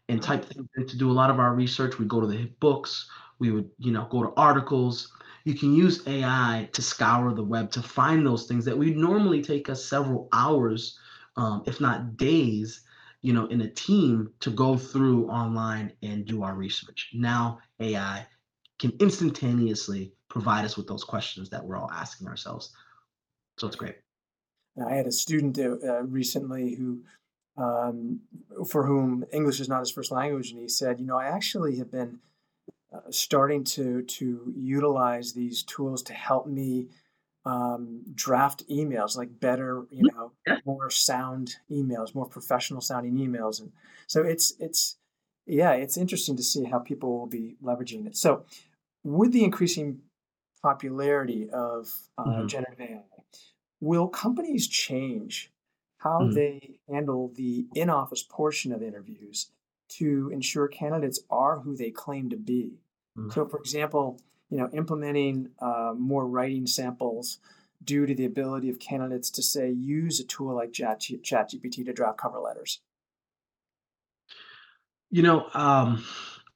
and 0.09 0.23
type 0.23 0.47
things 0.47 0.67
in 0.77 0.87
to 0.87 0.97
do 0.97 1.11
a 1.11 1.13
lot 1.13 1.29
of 1.29 1.39
our 1.39 1.55
research. 1.55 1.99
We 1.99 2.07
go 2.07 2.23
to 2.23 2.27
the 2.27 2.47
books, 2.61 3.11
we 3.39 3.51
would, 3.51 3.69
you 3.79 3.93
know, 3.93 4.07
go 4.11 4.23
to 4.23 4.33
articles. 4.39 5.13
You 5.45 5.55
can 5.55 5.75
use 5.75 6.07
AI 6.07 6.71
to 6.73 6.81
scour 6.81 7.35
the 7.35 7.45
web 7.45 7.71
to 7.73 7.83
find 7.83 8.27
those 8.27 8.47
things 8.47 8.65
that 8.65 8.79
would 8.79 8.97
normally 8.97 9.43
take 9.43 9.69
us 9.69 9.85
several 9.85 10.29
hours, 10.33 10.99
um, 11.37 11.63
if 11.67 11.83
not 11.83 12.17
days, 12.17 12.81
you 13.25 13.33
know, 13.33 13.47
in 13.47 13.63
a 13.63 13.71
team 13.71 14.31
to 14.41 14.51
go 14.51 14.77
through 14.77 15.31
online 15.31 15.91
and 16.03 16.27
do 16.27 16.43
our 16.43 16.55
research. 16.55 17.09
Now 17.15 17.59
AI 17.81 18.27
can 18.79 18.93
instantaneously 19.01 20.13
provide 20.29 20.67
us 20.67 20.77
with 20.77 20.87
those 20.87 21.05
questions 21.05 21.49
that 21.49 21.65
we're 21.65 21.79
all 21.79 21.91
asking 21.91 22.29
ourselves. 22.29 22.75
So 23.59 23.67
it's 23.67 23.77
great. 23.77 23.95
I 24.87 24.93
had 24.93 25.07
a 25.07 25.13
student 25.13 25.59
uh, 25.59 26.03
recently 26.03 26.75
who 26.75 27.01
um, 27.57 28.21
for 28.69 28.85
whom 28.85 29.25
English 29.33 29.59
is 29.59 29.71
not 29.71 29.81
his 29.81 29.91
first 29.91 30.11
language, 30.11 30.51
and 30.51 30.61
he 30.61 30.69
said, 30.69 31.01
"You 31.01 31.07
know, 31.07 31.17
I 31.17 31.25
actually 31.25 31.79
have 31.79 31.91
been 31.91 32.19
uh, 32.93 33.11
starting 33.11 33.65
to 33.65 34.03
to 34.03 34.53
utilize 34.55 35.33
these 35.33 35.63
tools 35.63 36.03
to 36.03 36.13
help 36.13 36.47
me 36.47 36.89
um, 37.47 38.03
draft 38.15 38.67
emails, 38.69 39.17
like 39.17 39.41
better, 39.41 39.85
you 39.91 40.09
mm-hmm. 40.09 40.19
know, 40.19 40.59
more 40.65 40.91
sound 40.91 41.57
emails, 41.71 42.15
more 42.15 42.27
professional 42.27 42.81
sounding 42.81 43.15
emails, 43.15 43.61
and 43.61 43.73
so 44.07 44.23
it's 44.23 44.55
it's 44.59 44.97
yeah, 45.47 45.73
it's 45.73 45.97
interesting 45.97 46.37
to 46.37 46.43
see 46.43 46.65
how 46.65 46.79
people 46.79 47.19
will 47.19 47.27
be 47.27 47.57
leveraging 47.63 48.07
it. 48.07 48.17
So, 48.17 48.45
with 49.03 49.33
the 49.33 49.45
increasing 49.45 50.01
popularity 50.63 51.51
of 51.51 51.93
uh, 52.17 52.25
mm-hmm. 52.25 52.47
generative 52.47 52.81
AI, 52.81 53.03
will 53.81 54.09
companies 54.09 54.67
change 54.67 55.53
how 55.99 56.21
mm-hmm. 56.21 56.35
they 56.35 56.79
handle 56.91 57.33
the 57.35 57.67
in 57.75 57.91
office 57.91 58.23
portion 58.23 58.73
of 58.73 58.83
interviews 58.83 59.51
to 59.89 60.31
ensure 60.33 60.67
candidates 60.69 61.21
are 61.31 61.61
who 61.61 61.77
they 61.77 61.91
claim 61.91 62.31
to 62.31 62.37
be. 62.37 62.79
Mm-hmm. 63.19 63.31
So, 63.31 63.47
for 63.47 63.59
example, 63.59 64.21
you 64.51 64.59
know, 64.59 64.69
implementing 64.73 65.51
uh, 65.61 65.95
more 65.97 66.27
writing 66.27 66.67
samples 66.67 67.39
due 67.83 68.07
to 68.07 68.15
the 68.15 68.25
ability 68.25 68.71
of 68.71 68.79
candidates 68.79 69.31
to 69.31 69.43
say 69.43 69.71
use 69.71 70.21
a 70.21 70.25
tool 70.25 70.55
like 70.55 70.73
Chat 70.73 71.01
ChatGPT 71.01 71.85
to 71.85 71.93
draft 71.93 72.19
cover 72.19 72.39
letters. 72.39 72.81
You 75.11 75.23
know, 75.23 75.47
um, 75.55 76.05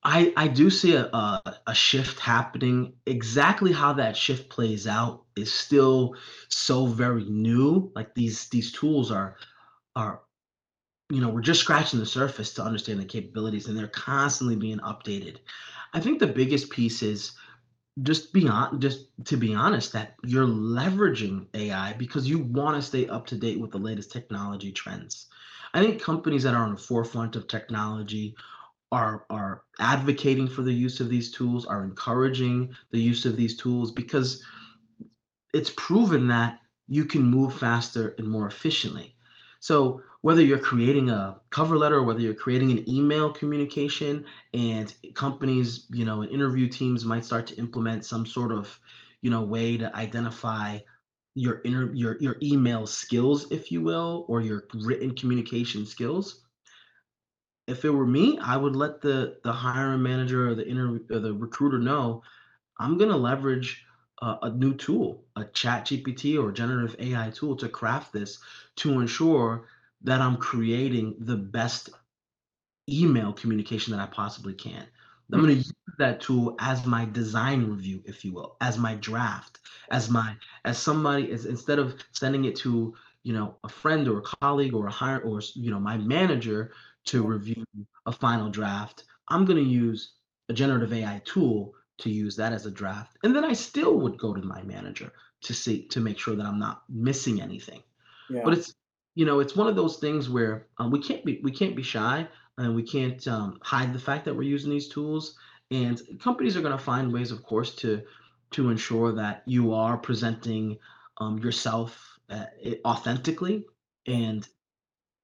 I 0.02 0.33
I 0.37 0.49
do 0.49 0.71
see 0.71 0.95
a, 0.95 1.04
a 1.07 1.57
a 1.66 1.75
shift 1.75 2.18
happening. 2.18 2.95
Exactly 3.07 3.73
how 3.73 3.92
that 3.95 4.16
shift 4.16 4.49
plays 4.49 4.87
out 4.87 5.25
is 5.37 5.52
still 5.52 6.14
so 6.49 6.87
very 6.87 7.25
new. 7.25 7.92
Like 7.95 8.14
these 8.14 8.49
these 8.49 8.73
tools 8.73 9.11
are 9.11 9.37
are 9.97 10.23
you 11.11 11.21
know 11.21 11.28
we're 11.28 11.40
just 11.40 11.61
scratching 11.61 11.99
the 11.99 12.07
surface 12.07 12.54
to 12.54 12.62
understand 12.62 13.00
the 13.00 13.04
capabilities, 13.04 13.66
and 13.66 13.78
they're 13.78 13.88
constantly 13.88 14.57
being 14.57 14.78
updated. 14.78 15.38
I 15.92 16.00
think 16.00 16.18
the 16.18 16.26
biggest 16.26 16.71
piece 16.71 17.02
is 17.02 17.33
just 18.02 18.32
be 18.32 18.46
on 18.48 18.80
just 18.80 19.06
to 19.24 19.36
be 19.36 19.54
honest 19.54 19.92
that 19.92 20.14
you're 20.24 20.46
leveraging 20.46 21.46
AI 21.54 21.94
because 21.94 22.28
you 22.28 22.38
want 22.38 22.76
to 22.76 22.82
stay 22.82 23.08
up 23.08 23.26
to 23.26 23.36
date 23.36 23.60
with 23.60 23.70
the 23.70 23.78
latest 23.78 24.12
technology 24.12 24.72
trends. 24.72 25.26
I 25.74 25.80
think 25.80 26.00
companies 26.00 26.42
that 26.42 26.54
are 26.54 26.64
on 26.64 26.74
the 26.74 26.80
forefront 26.80 27.36
of 27.36 27.48
technology 27.48 28.34
are 28.90 29.26
are 29.30 29.62
advocating 29.80 30.48
for 30.48 30.62
the 30.62 30.72
use 30.72 31.00
of 31.00 31.08
these 31.08 31.30
tools, 31.30 31.66
are 31.66 31.84
encouraging 31.84 32.74
the 32.90 33.00
use 33.00 33.24
of 33.24 33.36
these 33.36 33.56
tools 33.56 33.92
because 33.92 34.42
it's 35.52 35.72
proven 35.76 36.28
that 36.28 36.60
you 36.88 37.04
can 37.04 37.22
move 37.22 37.54
faster 37.54 38.14
and 38.18 38.26
more 38.26 38.46
efficiently. 38.46 39.14
So 39.60 40.02
whether 40.22 40.42
you're 40.42 40.58
creating 40.58 41.10
a 41.10 41.40
cover 41.50 41.76
letter 41.76 41.96
or 41.96 42.02
whether 42.02 42.20
you're 42.20 42.34
creating 42.34 42.72
an 42.72 42.88
email 42.88 43.32
communication 43.32 44.25
and 44.52 44.94
companies, 45.14 45.87
you 45.90 46.04
know, 46.04 46.22
and 46.22 46.30
interview 46.30 46.68
teams 46.68 47.04
might 47.04 47.25
start 47.25 47.46
to 47.46 47.56
implement 47.56 48.04
some 48.04 48.26
sort 48.26 48.50
of, 48.52 48.78
you 49.22 49.30
know, 49.30 49.42
way 49.42 49.76
to 49.76 49.94
identify 49.96 50.78
your 51.34 51.56
inter 51.58 51.92
your 51.92 52.16
your 52.18 52.37
email 52.42 52.87
skills, 52.87 53.50
if 53.52 53.70
you 53.70 53.80
will, 53.80 54.25
or 54.28 54.40
your 54.40 54.64
written 54.75 55.14
communication 55.14 55.87
skills. 55.87 56.40
If 57.68 57.84
it 57.84 57.90
were 57.90 58.06
me, 58.06 58.38
I 58.38 58.56
would 58.56 58.75
let 58.75 59.00
the 59.00 59.38
the 59.44 59.52
hiring 59.52 60.02
manager 60.02 60.48
or 60.48 60.54
the 60.54 60.66
inter 60.66 60.98
or 61.10 61.20
the 61.20 61.34
recruiter 61.34 61.78
know 61.78 62.22
I'm 62.78 62.98
going 62.98 63.10
to 63.10 63.16
leverage 63.16 63.84
a, 64.22 64.38
a 64.42 64.50
new 64.50 64.75
tool, 64.75 65.25
a 65.37 65.44
chat 65.44 65.87
GPT 65.87 66.42
or 66.42 66.52
generative 66.52 66.96
AI 66.98 67.30
tool 67.30 67.56
to 67.56 67.68
craft 67.68 68.12
this 68.12 68.38
to 68.76 69.00
ensure 69.00 69.66
that 70.02 70.20
I'm 70.20 70.36
creating 70.36 71.16
the 71.18 71.36
best 71.36 71.90
email 72.88 73.32
communication 73.32 73.92
that 73.92 74.00
I 74.00 74.06
possibly 74.06 74.54
can. 74.54 74.86
I'm 75.32 75.40
going 75.40 75.48
to 75.48 75.54
hmm. 75.54 75.58
use 75.58 75.72
that 75.98 76.20
tool 76.20 76.56
as 76.58 76.86
my 76.86 77.04
design 77.04 77.64
review, 77.64 78.02
if 78.06 78.24
you 78.24 78.32
will, 78.32 78.56
as 78.60 78.78
my 78.78 78.94
draft, 78.94 79.58
as 79.90 80.08
my 80.08 80.34
as 80.64 80.78
somebody 80.78 81.30
as 81.30 81.44
instead 81.44 81.78
of 81.78 81.96
sending 82.12 82.46
it 82.46 82.56
to 82.56 82.94
you 83.24 83.34
know 83.34 83.56
a 83.62 83.68
friend 83.68 84.08
or 84.08 84.18
a 84.18 84.22
colleague 84.22 84.74
or 84.74 84.86
a 84.86 84.90
hire 84.90 85.20
or 85.20 85.42
you 85.54 85.70
know 85.70 85.80
my 85.80 85.98
manager 85.98 86.72
to 87.06 87.26
review 87.26 87.64
a 88.06 88.12
final 88.12 88.48
draft, 88.48 89.04
I'm 89.28 89.44
going 89.44 89.62
to 89.62 89.70
use 89.70 90.12
a 90.48 90.54
generative 90.54 90.92
AI 90.92 91.20
tool 91.26 91.74
to 91.98 92.10
use 92.10 92.36
that 92.36 92.52
as 92.52 92.64
a 92.64 92.70
draft, 92.70 93.18
and 93.22 93.36
then 93.36 93.44
I 93.44 93.52
still 93.52 93.98
would 93.98 94.16
go 94.16 94.32
to 94.32 94.40
my 94.40 94.62
manager 94.62 95.12
to 95.42 95.52
see 95.52 95.82
to 95.88 96.00
make 96.00 96.18
sure 96.18 96.36
that 96.36 96.46
I'm 96.46 96.58
not 96.58 96.84
missing 96.88 97.42
anything. 97.42 97.82
Yeah. 98.30 98.42
But 98.44 98.54
it's 98.54 98.72
you 99.18 99.25
know 99.25 99.40
it's 99.40 99.56
one 99.56 99.66
of 99.66 99.75
those 99.75 99.96
things 99.96 100.30
where 100.30 100.68
um, 100.78 100.92
we 100.92 101.00
can't 101.00 101.25
be 101.25 101.40
we 101.42 101.50
can't 101.50 101.75
be 101.75 101.82
shy 101.82 102.25
and 102.56 102.76
we 102.76 102.84
can't 102.84 103.26
um, 103.26 103.58
hide 103.62 103.92
the 103.92 103.98
fact 103.98 104.25
that 104.25 104.34
we're 104.34 104.42
using 104.42 104.70
these 104.70 104.88
tools. 104.88 105.37
And 105.72 106.00
companies 106.20 106.56
are 106.56 106.60
going 106.60 106.76
to 106.76 106.84
find 106.92 107.12
ways, 107.12 107.32
of 107.32 107.42
course, 107.42 107.75
to 107.76 108.02
to 108.52 108.70
ensure 108.70 109.12
that 109.12 109.42
you 109.44 109.75
are 109.75 109.98
presenting 109.98 110.78
um, 111.18 111.38
yourself 111.38 112.18
uh, 112.30 112.44
authentically. 112.84 113.64
And 114.06 114.48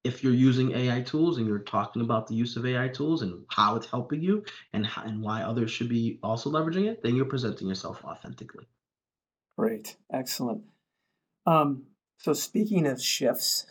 if 0.03 0.25
you're 0.25 0.35
using 0.35 0.73
AI 0.73 1.03
tools 1.03 1.39
and 1.39 1.47
you're 1.47 1.61
talking 1.61 2.03
about 2.03 2.27
the 2.27 2.35
use 2.35 2.57
of 2.57 2.67
AI 2.67 2.89
tools 2.89 3.23
and 3.23 3.45
how 3.49 3.77
it's 3.77 3.87
helping 3.87 4.21
you 4.21 4.45
and 4.73 4.85
how, 4.85 5.05
and 5.05 5.23
why 5.23 5.43
others 5.43 5.71
should 5.71 5.89
be 5.89 6.19
also 6.23 6.51
leveraging 6.51 6.91
it, 6.91 7.01
then 7.05 7.15
you're 7.15 7.25
presenting 7.27 7.69
yourself 7.69 8.05
authentically. 8.05 8.67
Great, 9.57 9.97
excellent. 10.13 10.65
Um, 11.47 11.85
so 12.19 12.33
speaking 12.33 12.87
of 12.87 13.01
shifts, 13.01 13.67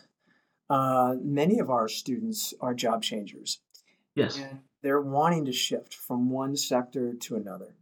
uh, 0.70 1.14
many 1.22 1.58
of 1.58 1.70
our 1.70 1.88
students 1.88 2.54
are 2.60 2.74
job 2.74 3.02
changers. 3.02 3.60
Yes. 4.14 4.38
And 4.38 4.60
they're 4.82 5.00
wanting 5.00 5.44
to 5.46 5.52
shift 5.52 5.94
from 5.94 6.30
one 6.30 6.56
sector 6.56 7.14
to 7.14 7.36
another. 7.36 7.74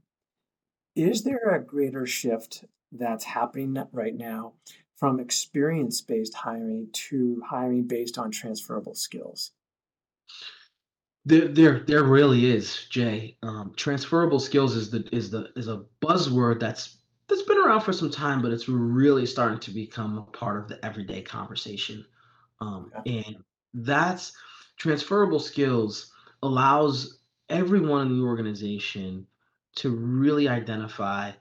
Is 0.94 1.24
there 1.24 1.54
a 1.54 1.62
greater 1.62 2.06
shift 2.06 2.64
that's 2.92 3.24
happening 3.24 3.76
right 3.92 4.14
now 4.14 4.52
from 4.96 5.18
experience 5.18 6.00
based 6.00 6.34
hiring 6.34 6.88
to 6.92 7.42
hiring 7.44 7.84
based 7.84 8.18
on 8.18 8.30
transferable 8.30 8.94
skills? 8.94 9.52
There, 11.24 11.48
there, 11.48 11.80
there 11.80 12.04
really 12.04 12.50
is, 12.50 12.86
Jay. 12.90 13.36
Um, 13.42 13.72
transferable 13.76 14.40
skills 14.40 14.74
is 14.76 14.90
the 14.90 15.08
is 15.12 15.30
the 15.30 15.50
is 15.54 15.68
a 15.68 15.84
buzzword 16.00 16.60
that's 16.60 16.98
that's 17.28 17.42
been 17.42 17.58
around 17.58 17.82
for 17.82 17.92
some 17.92 18.10
time, 18.10 18.42
but 18.42 18.52
it's 18.52 18.68
really 18.68 19.24
starting 19.24 19.60
to 19.60 19.70
become 19.70 20.18
a 20.18 20.36
part 20.36 20.58
of 20.58 20.68
the 20.68 20.84
everyday 20.84 21.22
conversation. 21.22 22.04
Um, 22.62 22.92
and 23.06 23.36
that's 23.74 24.32
transferable 24.76 25.40
skills 25.40 26.12
allows 26.42 27.18
everyone 27.48 28.08
in 28.08 28.18
the 28.18 28.24
organization 28.24 29.26
to 29.76 29.90
really 29.90 30.48
identify, 30.48 31.32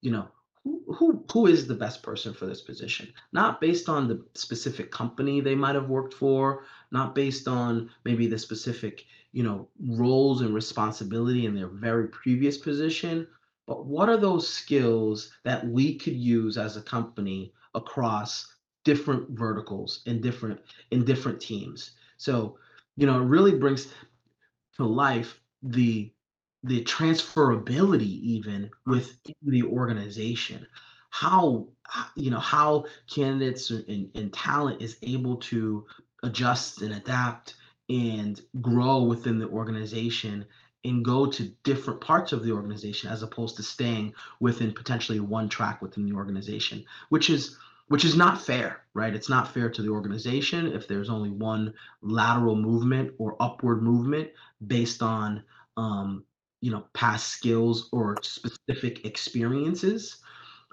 you 0.00 0.10
know, 0.10 0.28
who, 0.64 0.82
who 0.92 1.24
who 1.32 1.46
is 1.46 1.66
the 1.66 1.74
best 1.74 2.02
person 2.02 2.34
for 2.34 2.46
this 2.46 2.60
position. 2.60 3.12
Not 3.32 3.60
based 3.60 3.88
on 3.88 4.08
the 4.08 4.24
specific 4.34 4.90
company 4.90 5.40
they 5.40 5.54
might 5.54 5.74
have 5.74 5.88
worked 5.88 6.14
for 6.14 6.64
not 6.92 7.14
based 7.14 7.46
on 7.48 7.90
maybe 8.04 8.26
the 8.26 8.38
specific 8.38 9.04
you 9.32 9.42
know 9.42 9.68
roles 9.80 10.40
and 10.40 10.54
responsibility 10.54 11.46
in 11.46 11.54
their 11.54 11.68
very 11.68 12.08
previous 12.08 12.58
position 12.58 13.26
but 13.66 13.86
what 13.86 14.08
are 14.08 14.16
those 14.16 14.48
skills 14.48 15.32
that 15.44 15.66
we 15.66 15.96
could 15.96 16.16
use 16.16 16.58
as 16.58 16.76
a 16.76 16.82
company 16.82 17.52
across 17.74 18.54
different 18.84 19.30
verticals 19.30 20.02
in 20.06 20.20
different 20.20 20.60
in 20.90 21.04
different 21.04 21.40
teams. 21.40 21.92
So, 22.16 22.58
you 22.96 23.06
know, 23.06 23.20
it 23.20 23.24
really 23.24 23.58
brings 23.58 23.88
to 24.76 24.84
life 24.84 25.40
the 25.62 26.12
the 26.62 26.84
transferability 26.84 28.20
even 28.22 28.70
within 28.86 29.34
the 29.42 29.62
organization. 29.62 30.66
How 31.10 31.68
you 32.14 32.30
know 32.30 32.38
how 32.38 32.84
candidates 33.12 33.70
and, 33.70 34.10
and 34.14 34.32
talent 34.32 34.80
is 34.80 34.96
able 35.02 35.36
to 35.36 35.86
adjust 36.22 36.82
and 36.82 36.94
adapt 36.94 37.54
and 37.88 38.40
grow 38.60 39.02
within 39.02 39.38
the 39.38 39.48
organization 39.48 40.46
and 40.84 41.04
go 41.04 41.26
to 41.26 41.48
different 41.64 42.00
parts 42.00 42.32
of 42.32 42.42
the 42.42 42.52
organization 42.52 43.10
as 43.10 43.22
opposed 43.22 43.56
to 43.56 43.62
staying 43.62 44.14
within 44.38 44.72
potentially 44.72 45.20
one 45.20 45.48
track 45.48 45.82
within 45.82 46.06
the 46.06 46.14
organization, 46.14 46.84
which 47.10 47.28
is 47.28 47.58
which 47.90 48.04
is 48.04 48.14
not 48.14 48.40
fair, 48.40 48.82
right? 48.94 49.16
It's 49.16 49.28
not 49.28 49.52
fair 49.52 49.68
to 49.68 49.82
the 49.82 49.88
organization 49.88 50.72
if 50.72 50.86
there's 50.86 51.10
only 51.10 51.30
one 51.30 51.74
lateral 52.02 52.54
movement 52.54 53.12
or 53.18 53.34
upward 53.40 53.82
movement 53.82 54.30
based 54.68 55.02
on, 55.02 55.42
um, 55.76 56.24
you 56.60 56.70
know, 56.70 56.84
past 56.92 57.32
skills 57.32 57.88
or 57.90 58.16
specific 58.22 59.04
experiences, 59.04 60.18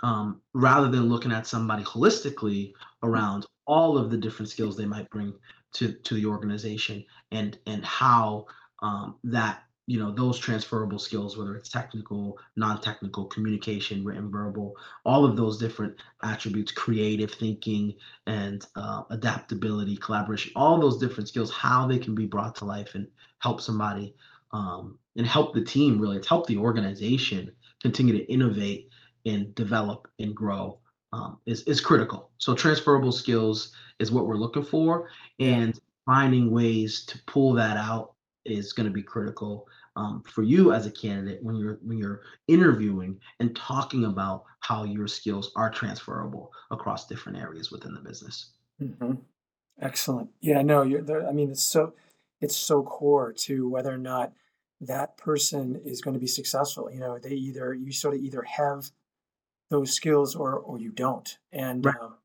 um, 0.03 0.41
rather 0.53 0.89
than 0.89 1.09
looking 1.09 1.31
at 1.31 1.47
somebody 1.47 1.83
holistically 1.83 2.73
around 3.01 3.47
all 3.65 3.97
of 3.97 4.11
the 4.11 4.17
different 4.17 4.51
skills 4.51 4.77
they 4.77 4.85
might 4.85 5.09
bring 5.09 5.33
to 5.73 5.93
to 5.93 6.13
the 6.13 6.25
organization 6.27 7.03
and 7.31 7.57
and 7.65 7.83
how 7.83 8.45
um, 8.83 9.15
that 9.23 9.63
you 9.87 9.97
know 9.97 10.11
those 10.11 10.37
transferable 10.37 10.99
skills 10.99 11.37
whether 11.37 11.55
it's 11.55 11.69
technical 11.69 12.37
non-technical 12.55 13.25
communication 13.25 14.03
written 14.03 14.29
verbal 14.29 14.75
all 15.05 15.25
of 15.25 15.35
those 15.35 15.57
different 15.57 15.95
attributes 16.23 16.71
creative 16.71 17.31
thinking 17.31 17.93
and 18.27 18.67
uh, 18.75 19.03
adaptability 19.09 19.95
collaboration 19.97 20.51
all 20.55 20.79
those 20.79 20.97
different 20.97 21.27
skills 21.27 21.51
how 21.51 21.87
they 21.87 21.97
can 21.97 22.13
be 22.13 22.25
brought 22.25 22.53
to 22.53 22.65
life 22.65 22.95
and 22.95 23.07
help 23.39 23.61
somebody 23.61 24.13
um, 24.51 24.97
and 25.15 25.27
help 25.27 25.53
the 25.53 25.63
team 25.63 25.99
really. 25.99 26.17
It's 26.17 26.27
help 26.27 26.47
the 26.47 26.57
organization 26.57 27.51
continue 27.81 28.17
to 28.17 28.31
innovate 28.31 28.89
and 29.25 29.53
develop 29.55 30.07
and 30.19 30.35
grow 30.35 30.79
um, 31.13 31.39
is, 31.45 31.63
is 31.63 31.81
critical. 31.81 32.29
So 32.37 32.55
transferable 32.55 33.11
skills 33.11 33.73
is 33.99 34.11
what 34.11 34.27
we're 34.27 34.35
looking 34.35 34.63
for 34.63 35.09
and 35.39 35.79
finding 36.05 36.51
ways 36.51 37.05
to 37.05 37.19
pull 37.25 37.53
that 37.53 37.77
out 37.77 38.13
is 38.47 38.73
going 38.73 38.87
to 38.87 38.93
be 38.93 39.03
critical 39.03 39.67
um, 39.95 40.23
for 40.27 40.43
you 40.43 40.73
as 40.73 40.85
a 40.85 40.91
candidate 40.91 41.43
when 41.43 41.55
you're 41.55 41.79
when 41.83 41.97
you're 41.97 42.21
interviewing 42.47 43.19
and 43.39 43.55
talking 43.55 44.05
about 44.05 44.43
how 44.59 44.83
your 44.83 45.07
skills 45.07 45.51
are 45.55 45.69
transferable 45.69 46.51
across 46.71 47.07
different 47.07 47.37
areas 47.37 47.71
within 47.71 47.93
the 47.93 48.01
business. 48.01 48.51
Mm-hmm. 48.81 49.13
Excellent. 49.81 50.29
Yeah, 50.41 50.61
no, 50.61 50.83
you're 50.83 51.01
there. 51.01 51.27
I 51.27 51.31
mean, 51.31 51.51
it's 51.51 51.63
so 51.63 51.93
it's 52.41 52.55
so 52.55 52.83
core 52.83 53.33
to 53.33 53.67
whether 53.67 53.93
or 53.93 53.97
not 53.97 54.33
that 54.81 55.17
person 55.17 55.81
is 55.83 56.01
going 56.01 56.13
to 56.13 56.19
be 56.19 56.27
successful. 56.27 56.91
You 56.91 56.99
know, 56.99 57.17
they 57.17 57.31
either 57.31 57.73
you 57.73 57.91
sort 57.91 58.15
of 58.15 58.21
either 58.21 58.43
have 58.43 58.91
those 59.69 59.93
skills 59.93 60.35
or 60.35 60.53
or 60.53 60.79
you 60.79 60.91
don't. 60.91 61.37
And 61.51 61.85
right. 61.85 61.95
um, 62.01 62.15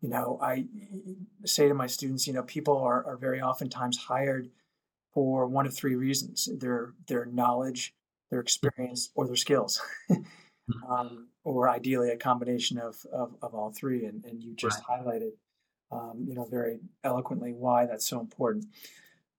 you 0.00 0.08
know, 0.08 0.38
I 0.40 0.66
say 1.44 1.68
to 1.68 1.74
my 1.74 1.86
students, 1.86 2.26
you 2.26 2.32
know, 2.32 2.42
people 2.42 2.78
are 2.78 3.04
are 3.04 3.16
very 3.16 3.40
oftentimes 3.40 3.96
hired 3.96 4.50
for 5.16 5.46
one 5.46 5.64
of 5.64 5.74
three 5.74 5.94
reasons 5.94 6.46
their 6.58 6.92
their 7.08 7.24
knowledge 7.24 7.94
their 8.30 8.40
experience 8.40 9.08
or 9.14 9.26
their 9.26 9.34
skills 9.34 9.80
mm-hmm. 10.10 10.92
um, 10.92 11.28
or 11.42 11.70
ideally 11.70 12.10
a 12.10 12.18
combination 12.18 12.76
of, 12.76 12.96
of, 13.10 13.34
of 13.40 13.54
all 13.54 13.72
three 13.72 14.04
and, 14.04 14.22
and 14.26 14.42
you 14.42 14.54
just 14.54 14.82
right. 14.86 15.00
highlighted 15.00 15.30
um, 15.90 16.26
you 16.28 16.34
know 16.34 16.44
very 16.44 16.80
eloquently 17.02 17.54
why 17.54 17.86
that's 17.86 18.06
so 18.06 18.20
important 18.20 18.66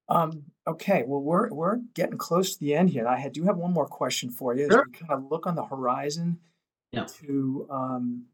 um, 0.09 0.45
okay 0.65 1.03
well 1.05 1.21
we're 1.21 1.53
we're 1.53 1.77
getting 1.93 2.17
close 2.17 2.53
to 2.53 2.59
the 2.59 2.73
end 2.73 2.89
here 2.89 3.07
i 3.07 3.29
do 3.29 3.43
have 3.43 3.57
one 3.57 3.71
more 3.71 3.85
question 3.85 4.31
for 4.31 4.55
you 4.55 4.65
as 4.65 4.71
sure. 4.71 4.87
we 4.91 4.97
kind 4.97 5.11
of 5.11 5.29
look 5.29 5.45
on 5.45 5.53
the 5.53 5.65
horizon 5.65 6.39
yeah. 6.91 7.05
to 7.05 7.67
um, 7.69 8.25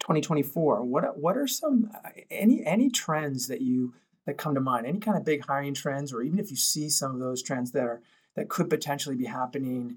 2024 0.00 0.84
what 0.84 1.16
what 1.16 1.34
are 1.34 1.46
some 1.46 1.90
any 2.30 2.62
any 2.66 2.90
trends 2.90 3.48
that 3.48 3.62
you 3.62 3.94
that 4.28 4.36
come 4.36 4.54
to 4.54 4.60
mind? 4.60 4.84
Any 4.86 5.00
kind 5.00 5.16
of 5.16 5.24
big 5.24 5.46
hiring 5.46 5.72
trends, 5.72 6.12
or 6.12 6.20
even 6.20 6.38
if 6.38 6.50
you 6.50 6.56
see 6.56 6.90
some 6.90 7.14
of 7.14 7.18
those 7.18 7.42
trends 7.42 7.72
that 7.72 7.84
are 7.84 8.02
that 8.36 8.50
could 8.50 8.68
potentially 8.68 9.16
be 9.16 9.24
happening, 9.24 9.96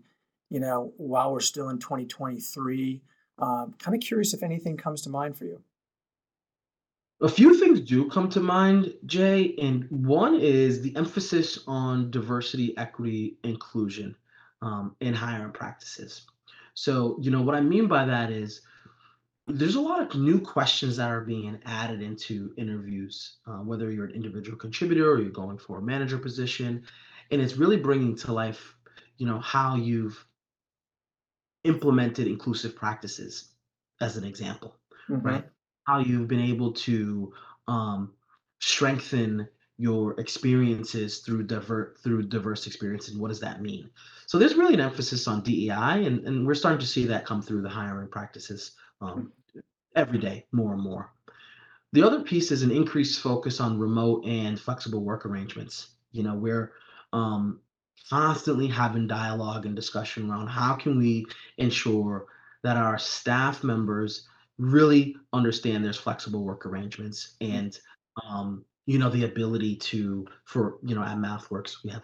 you 0.49 0.61
know, 0.61 0.93
while 0.95 1.33
we're 1.33 1.41
still 1.41 1.67
in 1.67 1.79
2023. 1.79 3.01
Um, 3.39 3.75
kind 3.77 3.93
of 3.93 4.01
curious 4.01 4.33
if 4.33 4.41
anything 4.41 4.77
comes 4.77 5.01
to 5.01 5.09
mind 5.09 5.37
for 5.37 5.43
you. 5.43 5.61
A 7.21 7.27
few 7.27 7.59
things 7.59 7.81
do 7.81 8.09
come 8.09 8.29
to 8.29 8.39
mind, 8.39 8.93
Jay, 9.05 9.53
and 9.61 9.85
one 9.91 10.39
is 10.39 10.81
the 10.81 10.95
emphasis 10.95 11.59
on 11.67 12.09
diversity, 12.09 12.75
equity, 12.77 13.37
inclusion 13.43 14.15
um, 14.61 14.95
in 15.01 15.13
hiring 15.13 15.51
practices. 15.51 16.21
So, 16.73 17.17
you 17.19 17.31
know, 17.31 17.41
what 17.41 17.55
I 17.55 17.61
mean 17.61 17.87
by 17.87 18.05
that 18.05 18.31
is 18.31 18.61
there's 19.47 19.75
a 19.75 19.81
lot 19.81 20.01
of 20.01 20.19
new 20.19 20.39
questions 20.39 20.97
that 20.97 21.09
are 21.09 21.21
being 21.21 21.59
added 21.65 22.01
into 22.01 22.53
interviews, 22.57 23.37
uh, 23.47 23.57
whether 23.57 23.91
you're 23.91 24.05
an 24.05 24.11
individual 24.11 24.57
contributor 24.57 25.11
or 25.11 25.19
you're 25.19 25.31
going 25.31 25.57
for 25.57 25.79
a 25.79 25.81
manager 25.81 26.17
position, 26.17 26.83
and 27.31 27.41
it's 27.41 27.57
really 27.57 27.77
bringing 27.77 28.15
to 28.17 28.33
life, 28.33 28.75
you 29.17 29.25
know, 29.25 29.39
how 29.39 29.75
you've 29.75 30.23
implemented 31.63 32.27
inclusive 32.27 32.75
practices, 32.75 33.49
as 33.99 34.17
an 34.17 34.23
example, 34.23 34.75
mm-hmm. 35.09 35.25
right? 35.25 35.45
How 35.85 35.99
you've 35.99 36.27
been 36.27 36.41
able 36.41 36.73
to 36.73 37.33
um, 37.67 38.13
strengthen 38.59 39.47
your 39.77 40.19
experiences 40.19 41.19
through 41.19 41.43
divert 41.43 41.97
through 42.03 42.21
diverse 42.23 42.67
experiences. 42.67 43.13
And 43.13 43.21
what 43.21 43.29
does 43.29 43.39
that 43.39 43.61
mean? 43.61 43.89
So 44.27 44.37
there's 44.37 44.53
really 44.53 44.75
an 44.75 44.79
emphasis 44.81 45.27
on 45.27 45.41
DEI, 45.41 46.05
and, 46.05 46.27
and 46.27 46.45
we're 46.45 46.53
starting 46.53 46.79
to 46.79 46.85
see 46.85 47.05
that 47.05 47.25
come 47.25 47.41
through 47.41 47.63
the 47.63 47.69
hiring 47.69 48.07
practices 48.07 48.73
um, 49.01 49.31
every 49.95 50.19
day, 50.19 50.45
more 50.51 50.73
and 50.73 50.81
more. 50.81 51.11
The 51.93 52.03
other 52.03 52.21
piece 52.21 52.51
is 52.51 52.63
an 52.63 52.71
increased 52.71 53.19
focus 53.19 53.59
on 53.59 53.79
remote 53.79 54.25
and 54.25 54.59
flexible 54.59 55.03
work 55.03 55.25
arrangements. 55.25 55.89
You 56.11 56.23
know, 56.23 56.35
we're 56.35 56.71
um, 57.11 57.59
constantly 58.09 58.67
having 58.67 59.07
dialogue 59.07 59.65
and 59.65 59.75
discussion 59.75 60.29
around 60.29 60.47
how 60.47 60.75
can 60.75 60.97
we 60.97 61.25
ensure 61.57 62.25
that 62.63 62.77
our 62.77 62.97
staff 62.97 63.63
members 63.63 64.27
really 64.57 65.15
understand 65.33 65.83
there's 65.83 65.97
flexible 65.97 66.43
work 66.43 66.65
arrangements 66.65 67.35
and 67.41 67.79
um, 68.27 68.63
you 68.85 68.99
know 68.99 69.09
the 69.09 69.23
ability 69.23 69.75
to 69.75 70.27
for 70.45 70.77
you 70.83 70.93
know 70.93 71.01
at 71.01 71.17
mathworks 71.17 71.83
we 71.83 71.89
have 71.89 72.03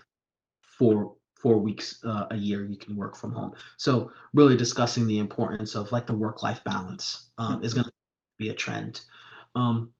four 0.62 1.14
four 1.42 1.58
weeks 1.58 2.04
uh, 2.04 2.26
a 2.32 2.36
year 2.36 2.66
you 2.66 2.78
can 2.78 2.96
work 2.96 3.16
from 3.16 3.32
home. 3.32 3.54
So 3.78 4.12
really 4.34 4.58
discussing 4.58 5.08
the 5.08 5.20
importance 5.20 5.76
of 5.76 5.92
like 5.92 6.08
the 6.08 6.14
work 6.14 6.44
life 6.44 6.64
balance 6.64 7.30
um, 7.38 7.64
is 7.64 7.74
going 7.74 7.86
to 7.86 7.92
be 8.38 8.50
a 8.50 8.54
trend. 8.54 9.02
Um, 9.56 9.92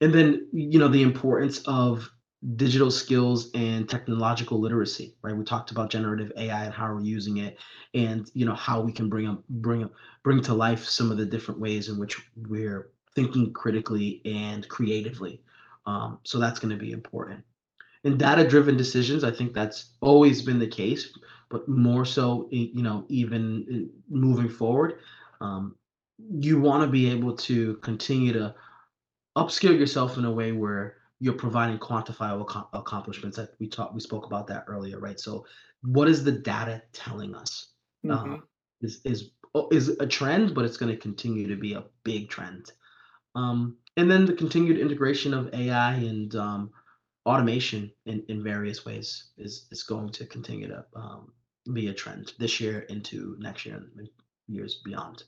and 0.00 0.12
then 0.12 0.48
you 0.52 0.78
know 0.78 0.88
the 0.88 1.02
importance 1.02 1.60
of 1.66 2.10
digital 2.56 2.90
skills 2.90 3.50
and 3.54 3.88
technological 3.88 4.58
literacy 4.58 5.14
right? 5.22 5.36
We 5.36 5.44
talked 5.44 5.70
about 5.70 5.90
generative 5.90 6.32
ai 6.36 6.64
and 6.64 6.74
how 6.74 6.92
we're 6.92 7.00
using 7.00 7.36
it 7.36 7.56
and 7.94 8.28
you 8.34 8.44
know 8.44 8.54
how 8.54 8.80
we 8.80 8.90
can 8.90 9.08
bring 9.08 9.28
up 9.28 9.44
bring 9.48 9.88
bring 10.24 10.42
to 10.42 10.54
life 10.54 10.84
some 10.84 11.12
of 11.12 11.18
the 11.18 11.24
different 11.24 11.60
ways 11.60 11.88
in 11.88 11.98
which 11.98 12.20
we're 12.48 12.90
thinking 13.14 13.52
critically 13.52 14.22
and 14.24 14.68
creatively. 14.68 15.42
Um, 15.86 16.18
so 16.24 16.38
that's 16.38 16.58
going 16.58 16.76
to 16.76 16.82
be 16.82 16.92
important 16.92 17.44
in 18.04 18.16
data 18.16 18.46
driven 18.46 18.76
decisions 18.76 19.24
i 19.24 19.30
think 19.30 19.52
that's 19.52 19.90
always 20.00 20.42
been 20.42 20.58
the 20.58 20.66
case 20.66 21.16
but 21.48 21.68
more 21.68 22.04
so 22.04 22.48
you 22.50 22.82
know 22.82 23.04
even 23.08 23.90
moving 24.08 24.48
forward 24.48 24.98
um, 25.40 25.74
you 26.30 26.60
want 26.60 26.82
to 26.82 26.86
be 26.86 27.10
able 27.10 27.36
to 27.36 27.76
continue 27.76 28.32
to 28.32 28.54
upskill 29.36 29.76
yourself 29.76 30.18
in 30.18 30.24
a 30.24 30.30
way 30.30 30.52
where 30.52 30.96
you're 31.20 31.32
providing 31.34 31.78
quantifiable 31.78 32.66
accomplishments. 32.72 33.36
That 33.36 33.50
we 33.58 33.68
talked, 33.68 33.94
we 33.94 34.00
spoke 34.00 34.26
about 34.26 34.46
that 34.48 34.64
earlier, 34.66 34.98
right? 34.98 35.18
So, 35.18 35.46
what 35.82 36.08
is 36.08 36.24
the 36.24 36.32
data 36.32 36.82
telling 36.92 37.34
us? 37.34 37.68
Mm-hmm. 38.04 38.34
Uh, 38.34 38.36
is 38.80 39.00
is 39.04 39.30
is 39.70 39.88
a 40.00 40.06
trend, 40.06 40.54
but 40.54 40.64
it's 40.64 40.76
going 40.76 40.92
to 40.92 41.00
continue 41.00 41.46
to 41.48 41.56
be 41.56 41.74
a 41.74 41.84
big 42.04 42.28
trend. 42.28 42.72
Um, 43.34 43.76
and 43.96 44.10
then 44.10 44.26
the 44.26 44.32
continued 44.32 44.78
integration 44.78 45.34
of 45.34 45.52
AI 45.54 45.94
and 45.94 46.34
um, 46.34 46.70
automation 47.26 47.90
in, 48.06 48.24
in 48.28 48.42
various 48.42 48.84
ways 48.84 49.30
is 49.36 49.66
is 49.70 49.82
going 49.82 50.10
to 50.10 50.26
continue 50.26 50.68
to 50.68 50.84
um, 50.96 51.32
be 51.72 51.88
a 51.88 51.94
trend 51.94 52.32
this 52.38 52.60
year 52.60 52.80
into 52.80 53.36
next 53.38 53.64
year 53.64 53.76
and 53.76 54.08
years 54.48 54.80
beyond. 54.84 55.24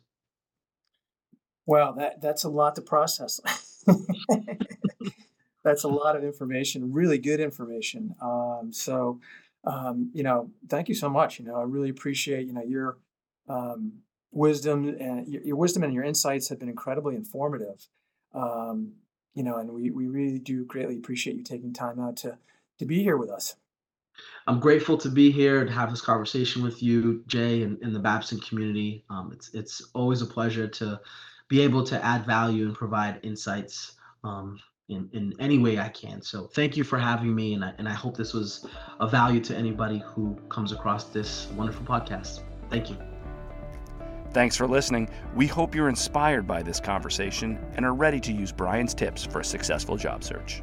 Wow, 1.66 1.92
that 1.92 2.20
that's 2.20 2.44
a 2.44 2.48
lot 2.48 2.74
to 2.74 2.82
process. 2.82 3.40
that's 5.64 5.84
a 5.84 5.88
lot 5.88 6.16
of 6.16 6.24
information, 6.24 6.92
really 6.92 7.18
good 7.18 7.40
information. 7.40 8.14
Um, 8.20 8.70
so, 8.72 9.20
um, 9.64 10.10
you 10.12 10.22
know, 10.22 10.50
thank 10.68 10.88
you 10.88 10.94
so 10.94 11.08
much. 11.08 11.38
You 11.38 11.46
know, 11.46 11.56
I 11.56 11.62
really 11.62 11.88
appreciate 11.88 12.46
you 12.46 12.52
know 12.52 12.62
your 12.62 12.98
um, 13.48 14.00
wisdom 14.30 14.88
and 15.00 15.26
your, 15.26 15.42
your, 15.42 15.56
wisdom 15.56 15.84
and 15.84 15.94
your 15.94 16.04
insights 16.04 16.48
have 16.48 16.58
been 16.58 16.68
incredibly 16.68 17.14
informative. 17.14 17.88
Um, 18.34 18.94
you 19.34 19.42
know, 19.42 19.56
and 19.56 19.70
we 19.70 19.90
we 19.90 20.06
really 20.06 20.38
do 20.38 20.64
greatly 20.64 20.96
appreciate 20.96 21.36
you 21.36 21.42
taking 21.42 21.72
time 21.72 22.00
out 22.00 22.16
to 22.18 22.38
to 22.78 22.84
be 22.84 23.02
here 23.02 23.16
with 23.16 23.30
us. 23.30 23.56
I'm 24.46 24.60
grateful 24.60 24.96
to 24.98 25.08
be 25.08 25.30
here 25.30 25.64
to 25.64 25.72
have 25.72 25.90
this 25.90 26.00
conversation 26.00 26.62
with 26.62 26.82
you, 26.82 27.24
Jay, 27.26 27.62
and, 27.62 27.78
the 27.94 27.98
Babson 27.98 28.38
community. 28.40 29.04
Um, 29.10 29.32
it's 29.32 29.50
it's 29.54 29.82
always 29.94 30.22
a 30.22 30.26
pleasure 30.26 30.68
to 30.68 31.00
be 31.48 31.60
able 31.60 31.84
to 31.84 32.04
add 32.04 32.24
value 32.24 32.66
and 32.66 32.74
provide 32.74 33.20
insights 33.22 33.96
um, 34.22 34.58
in, 34.88 35.08
in 35.12 35.34
any 35.40 35.58
way 35.58 35.78
I 35.78 35.88
can. 35.88 36.22
So 36.22 36.46
thank 36.46 36.76
you 36.76 36.84
for 36.84 36.98
having 36.98 37.34
me, 37.34 37.54
and 37.54 37.64
I, 37.64 37.74
and 37.78 37.88
I 37.88 37.92
hope 37.92 38.16
this 38.16 38.32
was 38.32 38.66
a 39.00 39.08
value 39.08 39.40
to 39.40 39.56
anybody 39.56 40.02
who 40.04 40.36
comes 40.48 40.72
across 40.72 41.04
this 41.04 41.48
wonderful 41.56 41.84
podcast. 41.84 42.40
Thank 42.70 42.90
you. 42.90 43.13
Thanks 44.34 44.56
for 44.56 44.66
listening. 44.66 45.08
We 45.36 45.46
hope 45.46 45.76
you're 45.76 45.88
inspired 45.88 46.44
by 46.44 46.60
this 46.64 46.80
conversation 46.80 47.56
and 47.76 47.86
are 47.86 47.94
ready 47.94 48.18
to 48.18 48.32
use 48.32 48.50
Brian's 48.50 48.92
tips 48.92 49.24
for 49.24 49.38
a 49.38 49.44
successful 49.44 49.96
job 49.96 50.24
search. 50.24 50.60